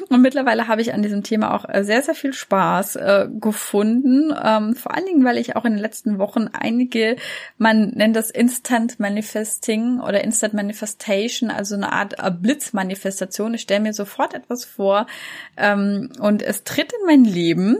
und 0.08 0.22
mittlerweile 0.22 0.68
habe 0.68 0.80
ich 0.80 0.94
an 0.94 1.02
diesem 1.02 1.22
Thema 1.22 1.54
auch 1.54 1.68
äh, 1.68 1.84
sehr, 1.84 2.02
sehr 2.02 2.14
viel 2.14 2.32
Spaß 2.32 2.96
äh, 2.96 3.28
gefunden. 3.30 4.32
Ähm, 4.42 4.74
vor 4.74 4.94
allen 4.94 5.06
Dingen, 5.06 5.24
weil 5.24 5.36
ich 5.36 5.56
auch 5.56 5.64
in 5.64 5.72
den 5.72 5.82
letzten 5.82 6.18
Wochen 6.18 6.48
einige, 6.52 7.16
man 7.58 7.90
nennt 7.90 8.16
das 8.16 8.30
Instant 8.30 8.98
Manifesting 9.00 10.00
oder 10.00 10.24
Instant 10.24 10.54
Manifestation, 10.54 11.50
also 11.50 11.74
eine 11.74 11.92
Art 11.92 12.14
äh, 12.18 12.30
Blitzmanifestation. 12.30 13.54
Ich 13.54 13.62
stelle 13.62 13.80
mir 13.80 13.92
sofort 13.92 14.34
etwas 14.34 14.64
vor 14.64 15.06
ähm, 15.56 16.10
und 16.20 16.42
es 16.42 16.64
tritt 16.64 16.92
in 16.92 17.06
mein 17.06 17.24
Leben 17.24 17.78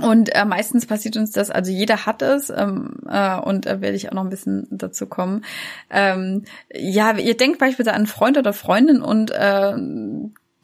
und 0.00 0.34
äh, 0.34 0.44
meistens 0.44 0.86
passiert 0.86 1.16
uns 1.16 1.30
das, 1.30 1.50
also 1.50 1.70
jeder 1.70 2.04
hat 2.04 2.20
es, 2.20 2.50
ähm, 2.50 2.96
äh, 3.08 3.38
und 3.38 3.66
da 3.66 3.80
werde 3.80 3.96
ich 3.96 4.08
auch 4.08 4.14
noch 4.14 4.24
ein 4.24 4.30
bisschen 4.30 4.66
dazu 4.70 5.06
kommen. 5.06 5.44
Ähm, 5.88 6.44
ja, 6.72 7.16
ihr 7.16 7.36
denkt 7.36 7.58
beispielsweise 7.58 7.94
an 7.94 8.06
Freund 8.06 8.36
oder 8.36 8.52
Freundin 8.52 9.02
und 9.02 9.30
äh, 9.30 9.76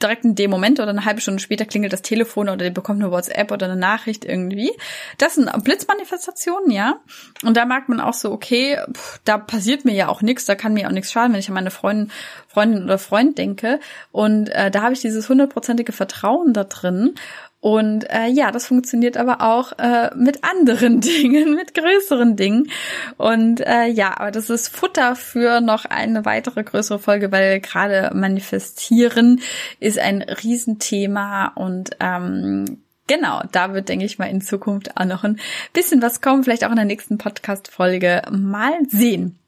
direkt 0.03 0.25
in 0.25 0.35
dem 0.35 0.51
Moment 0.51 0.81
oder 0.81 0.91
eine 0.91 1.05
halbe 1.05 1.21
Stunde 1.21 1.41
später 1.41 1.65
klingelt 1.65 1.93
das 1.93 2.03
Telefon 2.03 2.49
oder 2.49 2.65
ihr 2.65 2.75
bekommt 2.75 3.03
eine 3.03 3.11
WhatsApp 3.13 3.53
oder 3.53 3.67
eine 3.67 3.77
Nachricht 3.77 4.25
irgendwie. 4.25 4.73
Das 5.19 5.35
sind 5.35 5.51
Blitzmanifestationen, 5.65 6.71
ja. 6.71 7.01
Und 7.45 7.57
da 7.57 7.65
merkt 7.65 7.89
man 7.89 8.01
auch 8.01 8.15
so, 8.15 8.33
okay, 8.33 8.79
pff, 8.93 9.21
da 9.25 9.39
passiert 9.39 9.85
mir 9.85 9.95
ja 9.95 10.09
auch 10.09 10.23
nichts, 10.23 10.45
da 10.45 10.55
kann 10.55 10.75
mir 10.75 10.89
auch 10.89 10.93
nichts 10.93 11.13
schaden, 11.13 11.33
wenn 11.33 11.41
ich 11.41 11.49
an 11.49 11.55
meine 11.55 11.71
Freundin, 11.71 12.11
Freundin 12.49 12.85
oder 12.85 12.99
Freund 12.99 13.39
denke. 13.39 13.81
Und 14.13 14.49
äh, 14.49 14.71
da 14.71 14.83
habe 14.83 14.93
ich 14.93 15.01
dieses 15.01 15.29
hundertprozentige 15.29 15.93
Vertrauen 15.93 16.53
da 16.53 16.65
drin. 16.65 17.15
Und 17.61 18.09
äh, 18.09 18.27
ja, 18.29 18.51
das 18.53 18.67
funktioniert 18.67 19.19
aber 19.19 19.43
auch 19.43 19.73
äh, 19.79 20.11
mit 20.17 20.43
anderen 20.45 21.01
Dingen, 21.03 21.55
mit 21.55 21.75
größeren 21.75 22.37
Dingen. 22.37 22.71
Und 23.19 23.61
äh, 23.61 23.87
ja, 23.87 24.19
aber 24.19 24.31
das 24.31 24.49
ist 24.49 24.69
Futter 24.69 25.15
für 25.15 25.61
noch 25.61 25.85
eine 25.85 26.25
weitere 26.25 26.65
größere 26.65 26.99
Folge, 26.99 27.31
weil 27.33 27.61
gerade 27.61 28.11
manifestieren 28.15 29.41
ist 29.79 29.99
ein 29.99 30.23
Riesenthema 30.23 31.49
und 31.55 31.91
ähm, 32.01 32.83
Genau, 33.07 33.43
da 33.51 33.75
wird, 33.75 33.89
denke 33.89 34.05
ich 34.05 34.21
mal, 34.21 34.31
in 34.31 34.41
Zukunft 34.41 34.97
auch 34.97 35.05
noch 35.05 35.25
ein 35.25 35.41
bisschen 35.73 36.01
was 36.01 36.21
kommen, 36.21 36.45
vielleicht 36.45 36.65
auch 36.65 36.71
in 36.71 36.77
der 36.77 36.85
nächsten 36.85 37.19
Podcast-Folge 37.19 38.23
mal 38.31 38.79
sehen. 38.87 39.40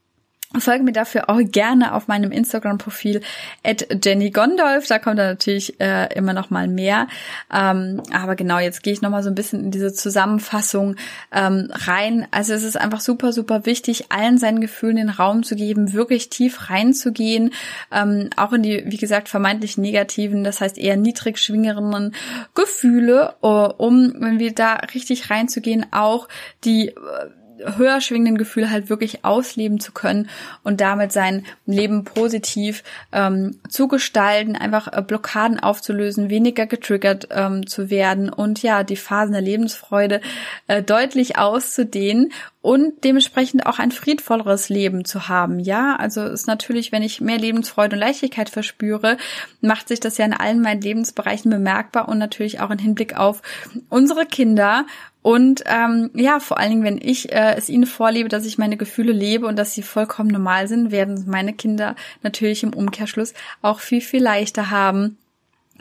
Folge 0.60 0.84
mir 0.84 0.92
dafür 0.92 1.30
auch 1.30 1.40
gerne 1.40 1.94
auf 1.94 2.08
meinem 2.08 2.32
Instagram-Profil 2.32 3.20
at 3.64 3.86
Jenny 4.04 4.30
Gondolf. 4.30 4.86
Da 4.86 4.98
kommt 4.98 5.18
dann 5.18 5.28
natürlich 5.28 5.80
äh, 5.80 6.12
immer 6.14 6.32
noch 6.32 6.50
mal 6.50 6.68
mehr. 6.68 7.08
Ähm, 7.52 8.02
aber 8.12 8.36
genau, 8.36 8.58
jetzt 8.58 8.82
gehe 8.82 8.92
ich 8.92 9.02
noch 9.02 9.10
mal 9.10 9.22
so 9.22 9.30
ein 9.30 9.34
bisschen 9.34 9.64
in 9.64 9.70
diese 9.70 9.92
Zusammenfassung 9.92 10.96
ähm, 11.32 11.68
rein. 11.70 12.26
Also 12.30 12.54
es 12.54 12.62
ist 12.62 12.76
einfach 12.76 13.00
super, 13.00 13.32
super 13.32 13.66
wichtig, 13.66 14.06
allen 14.10 14.38
seinen 14.38 14.60
Gefühlen 14.60 14.96
den 14.96 15.10
Raum 15.10 15.42
zu 15.42 15.56
geben, 15.56 15.92
wirklich 15.92 16.30
tief 16.30 16.70
reinzugehen, 16.70 17.52
ähm, 17.90 18.30
auch 18.36 18.52
in 18.52 18.62
die, 18.62 18.84
wie 18.86 18.96
gesagt, 18.96 19.28
vermeintlich 19.28 19.78
negativen, 19.78 20.44
das 20.44 20.60
heißt 20.60 20.78
eher 20.78 20.96
niedrig 20.96 21.38
schwingenden 21.38 22.14
Gefühle, 22.54 23.34
uh, 23.42 23.68
um, 23.78 24.14
wenn 24.18 24.38
wir 24.38 24.54
da 24.54 24.74
richtig 24.94 25.30
reinzugehen, 25.30 25.86
auch 25.92 26.28
die 26.64 26.88
äh, 26.88 26.94
höher 27.76 28.00
schwingenden 28.00 28.38
Gefühle 28.38 28.70
halt 28.70 28.88
wirklich 28.88 29.24
ausleben 29.24 29.80
zu 29.80 29.92
können 29.92 30.28
und 30.62 30.80
damit 30.80 31.12
sein 31.12 31.44
Leben 31.66 32.04
positiv 32.04 32.82
ähm, 33.12 33.58
zu 33.68 33.88
gestalten, 33.88 34.56
einfach 34.56 34.88
äh, 34.92 35.02
Blockaden 35.02 35.60
aufzulösen, 35.60 36.30
weniger 36.30 36.66
getriggert 36.66 37.28
ähm, 37.30 37.66
zu 37.66 37.90
werden 37.90 38.30
und 38.30 38.62
ja, 38.62 38.82
die 38.82 38.96
Phasen 38.96 39.32
der 39.32 39.42
Lebensfreude 39.42 40.20
äh, 40.66 40.82
deutlich 40.82 41.38
auszudehnen 41.38 42.32
und 42.62 43.02
dementsprechend 43.02 43.66
auch 43.66 43.80
ein 43.80 43.90
friedvolleres 43.90 44.68
Leben 44.68 45.04
zu 45.04 45.28
haben. 45.28 45.58
Ja, 45.58 45.96
also 45.96 46.24
ist 46.24 46.46
natürlich, 46.46 46.92
wenn 46.92 47.02
ich 47.02 47.20
mehr 47.20 47.38
Lebensfreude 47.38 47.96
und 47.96 48.00
Leichtigkeit 48.00 48.48
verspüre, 48.48 49.16
macht 49.60 49.88
sich 49.88 49.98
das 49.98 50.16
ja 50.16 50.24
in 50.24 50.32
allen 50.32 50.62
meinen 50.62 50.80
Lebensbereichen 50.80 51.50
bemerkbar 51.50 52.08
und 52.08 52.18
natürlich 52.18 52.60
auch 52.60 52.70
im 52.70 52.78
Hinblick 52.78 53.16
auf 53.16 53.42
unsere 53.88 54.26
Kinder 54.26 54.86
und 55.22 55.62
ähm, 55.66 56.10
ja, 56.14 56.40
vor 56.40 56.58
allen 56.58 56.70
Dingen, 56.70 56.84
wenn 56.84 57.00
ich 57.00 57.32
äh, 57.32 57.54
es 57.56 57.68
ihnen 57.68 57.86
vorlebe, 57.86 58.28
dass 58.28 58.44
ich 58.44 58.58
meine 58.58 58.76
Gefühle 58.76 59.12
lebe 59.12 59.46
und 59.46 59.56
dass 59.56 59.72
sie 59.72 59.82
vollkommen 59.82 60.30
normal 60.30 60.66
sind, 60.66 60.90
werden 60.90 61.24
meine 61.28 61.52
Kinder 61.52 61.94
natürlich 62.22 62.64
im 62.64 62.74
Umkehrschluss 62.74 63.32
auch 63.62 63.78
viel, 63.78 64.00
viel 64.00 64.22
leichter 64.22 64.70
haben, 64.70 65.16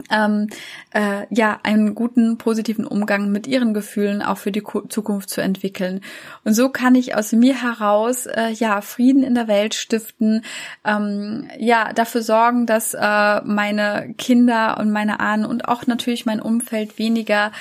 ähm, 0.10 0.48
äh, 0.94 1.26
ja 1.30 1.60
einen 1.64 1.96
guten 1.96 2.38
positiven 2.38 2.86
Umgang 2.86 3.32
mit 3.32 3.46
ihren 3.48 3.74
Gefühlen 3.74 4.22
auch 4.22 4.38
für 4.38 4.52
die 4.52 4.64
Zukunft 4.90 5.30
zu 5.30 5.42
entwickeln. 5.42 6.02
Und 6.44 6.54
so 6.54 6.70
kann 6.70 6.96
ich 6.96 7.16
aus 7.16 7.32
mir 7.34 7.62
heraus 7.62 8.26
äh, 8.26 8.50
ja 8.50 8.82
Frieden 8.82 9.24
in 9.24 9.36
der 9.36 9.48
Welt 9.48 9.76
stiften 9.76 10.44
ähm, 10.86 11.50
ja 11.60 11.94
dafür 11.94 12.22
sorgen 12.22 12.66
dass 12.66 12.94
äh, 12.94 13.42
meine 13.44 14.14
Kinder 14.18 14.78
und 14.80 14.92
meine 14.92 15.20
Ahnen 15.20 15.46
und 15.46 15.68
auch 15.68 15.88
natürlich 15.88 16.26
mein 16.26 16.42
Umfeld 16.42 16.98
weniger 16.98 17.52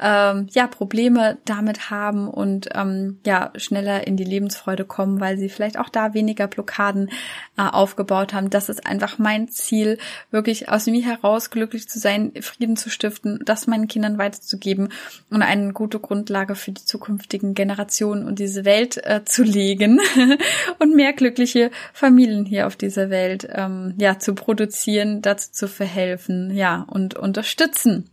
ähm, 0.00 0.46
ja 0.50 0.66
Probleme 0.66 1.38
damit 1.44 1.90
haben 1.90 2.28
und 2.28 2.68
ähm, 2.74 3.18
ja 3.26 3.52
schneller 3.56 4.06
in 4.06 4.16
die 4.16 4.24
Lebensfreude 4.24 4.84
kommen, 4.84 5.20
weil 5.20 5.38
sie 5.38 5.48
vielleicht 5.48 5.78
auch 5.78 5.88
da 5.88 6.14
weniger 6.14 6.46
Blockaden 6.46 7.10
äh, 7.56 7.62
aufgebaut 7.62 8.32
haben. 8.32 8.50
Das 8.50 8.68
ist 8.68 8.86
einfach 8.86 9.18
mein 9.18 9.48
Ziel, 9.48 9.98
wirklich 10.30 10.68
aus 10.68 10.86
mir 10.86 11.04
heraus 11.04 11.50
glücklich 11.50 11.88
zu 11.88 11.98
sein, 11.98 12.32
Frieden 12.40 12.76
zu 12.76 12.90
stiften, 12.90 13.40
das 13.44 13.66
meinen 13.66 13.88
Kindern 13.88 14.18
weiterzugeben 14.18 14.90
und 15.30 15.42
eine 15.42 15.72
gute 15.72 16.00
Grundlage 16.00 16.54
für 16.54 16.72
die 16.72 16.84
zukünftigen 16.84 17.54
Generationen 17.54 18.26
und 18.26 18.38
diese 18.38 18.64
Welt 18.64 19.04
äh, 19.04 19.24
zu 19.24 19.42
legen 19.42 20.00
und 20.78 20.94
mehr 20.94 21.12
glückliche 21.12 21.70
Familien 21.92 22.44
hier 22.44 22.66
auf 22.66 22.76
dieser 22.76 23.10
Welt 23.10 23.48
ähm, 23.52 23.94
ja 23.98 24.18
zu 24.18 24.34
produzieren, 24.34 25.22
dazu 25.22 25.50
zu 25.52 25.68
verhelfen, 25.68 26.54
ja 26.54 26.84
und 26.88 27.14
unterstützen. 27.14 28.10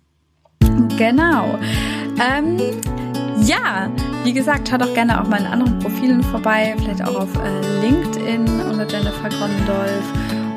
Genau. 0.98 1.58
Ähm, 2.19 2.58
ja, 3.41 3.89
wie 4.24 4.34
gesagt, 4.34 4.69
schaut 4.69 4.82
auch 4.82 4.93
gerne 4.93 5.19
auf 5.21 5.28
meinen 5.28 5.45
anderen 5.45 5.80
Profilen 5.80 6.24
vorbei, 6.24 6.76
vielleicht 6.78 7.04
auch 7.04 7.15
auf 7.15 7.30
äh, 7.36 7.82
LinkedIn 7.82 8.45
unter 8.62 8.88
Jennifer 8.88 9.30
Gondolf. 9.30 10.04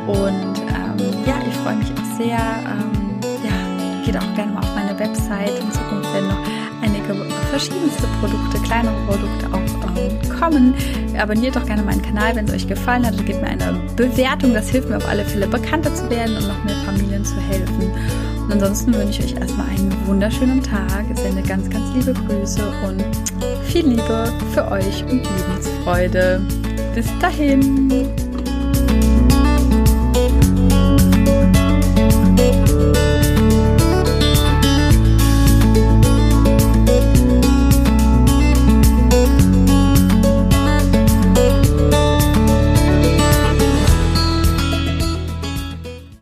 Und 0.06 0.58
ähm, 0.58 1.24
ja, 1.26 1.34
ich 1.46 1.54
freue 1.56 1.76
mich 1.76 1.88
auch 1.92 2.16
sehr. 2.16 2.38
Ähm, 2.38 3.20
ja, 3.44 4.04
geht 4.04 4.16
auch 4.16 4.34
gerne 4.34 4.52
mal 4.52 4.60
auf 4.60 4.74
meine 4.74 4.98
Website. 4.98 5.58
In 5.60 5.72
Zukunft 5.72 6.12
werden 6.14 6.28
noch 6.28 6.40
einige 6.82 7.14
verschiedenste 7.50 8.06
Produkte, 8.20 8.58
kleinere 8.62 8.94
Produkte 9.06 9.46
auch 9.52 9.98
ähm, 9.98 10.38
kommen. 10.40 10.74
Abonniert 11.18 11.56
doch 11.56 11.66
gerne 11.66 11.82
meinen 11.82 12.02
Kanal, 12.02 12.36
wenn 12.36 12.46
es 12.46 12.54
euch 12.54 12.68
gefallen 12.68 13.04
hat. 13.04 13.16
Gebt 13.26 13.42
mir 13.42 13.48
eine 13.48 13.80
Bewertung. 13.96 14.54
Das 14.54 14.68
hilft 14.68 14.88
mir 14.88 14.96
auf 14.96 15.08
alle 15.08 15.24
Fälle 15.24 15.46
bekannter 15.46 15.94
zu 15.94 16.08
werden 16.08 16.36
und 16.36 16.46
noch 16.48 16.64
mehr 16.64 16.76
Familien 16.86 17.24
zu 17.24 17.36
helfen. 17.40 17.90
Und 18.48 18.54
ansonsten 18.54 18.94
wünsche 18.94 19.22
ich 19.22 19.34
euch 19.34 19.40
erstmal 19.40 19.68
einen 19.68 19.94
wunderschönen 20.06 20.62
Tag. 20.62 21.04
Sende 21.14 21.42
ganz, 21.42 21.68
ganz 21.68 21.94
liebe 21.94 22.14
Grüße 22.14 22.62
und 22.86 23.04
viel 23.66 23.88
Liebe 23.88 24.32
für 24.54 24.70
euch 24.70 25.04
und 25.04 25.22
Lebensfreude. 25.22 26.40
Bis 26.94 27.06
dahin. 27.20 28.27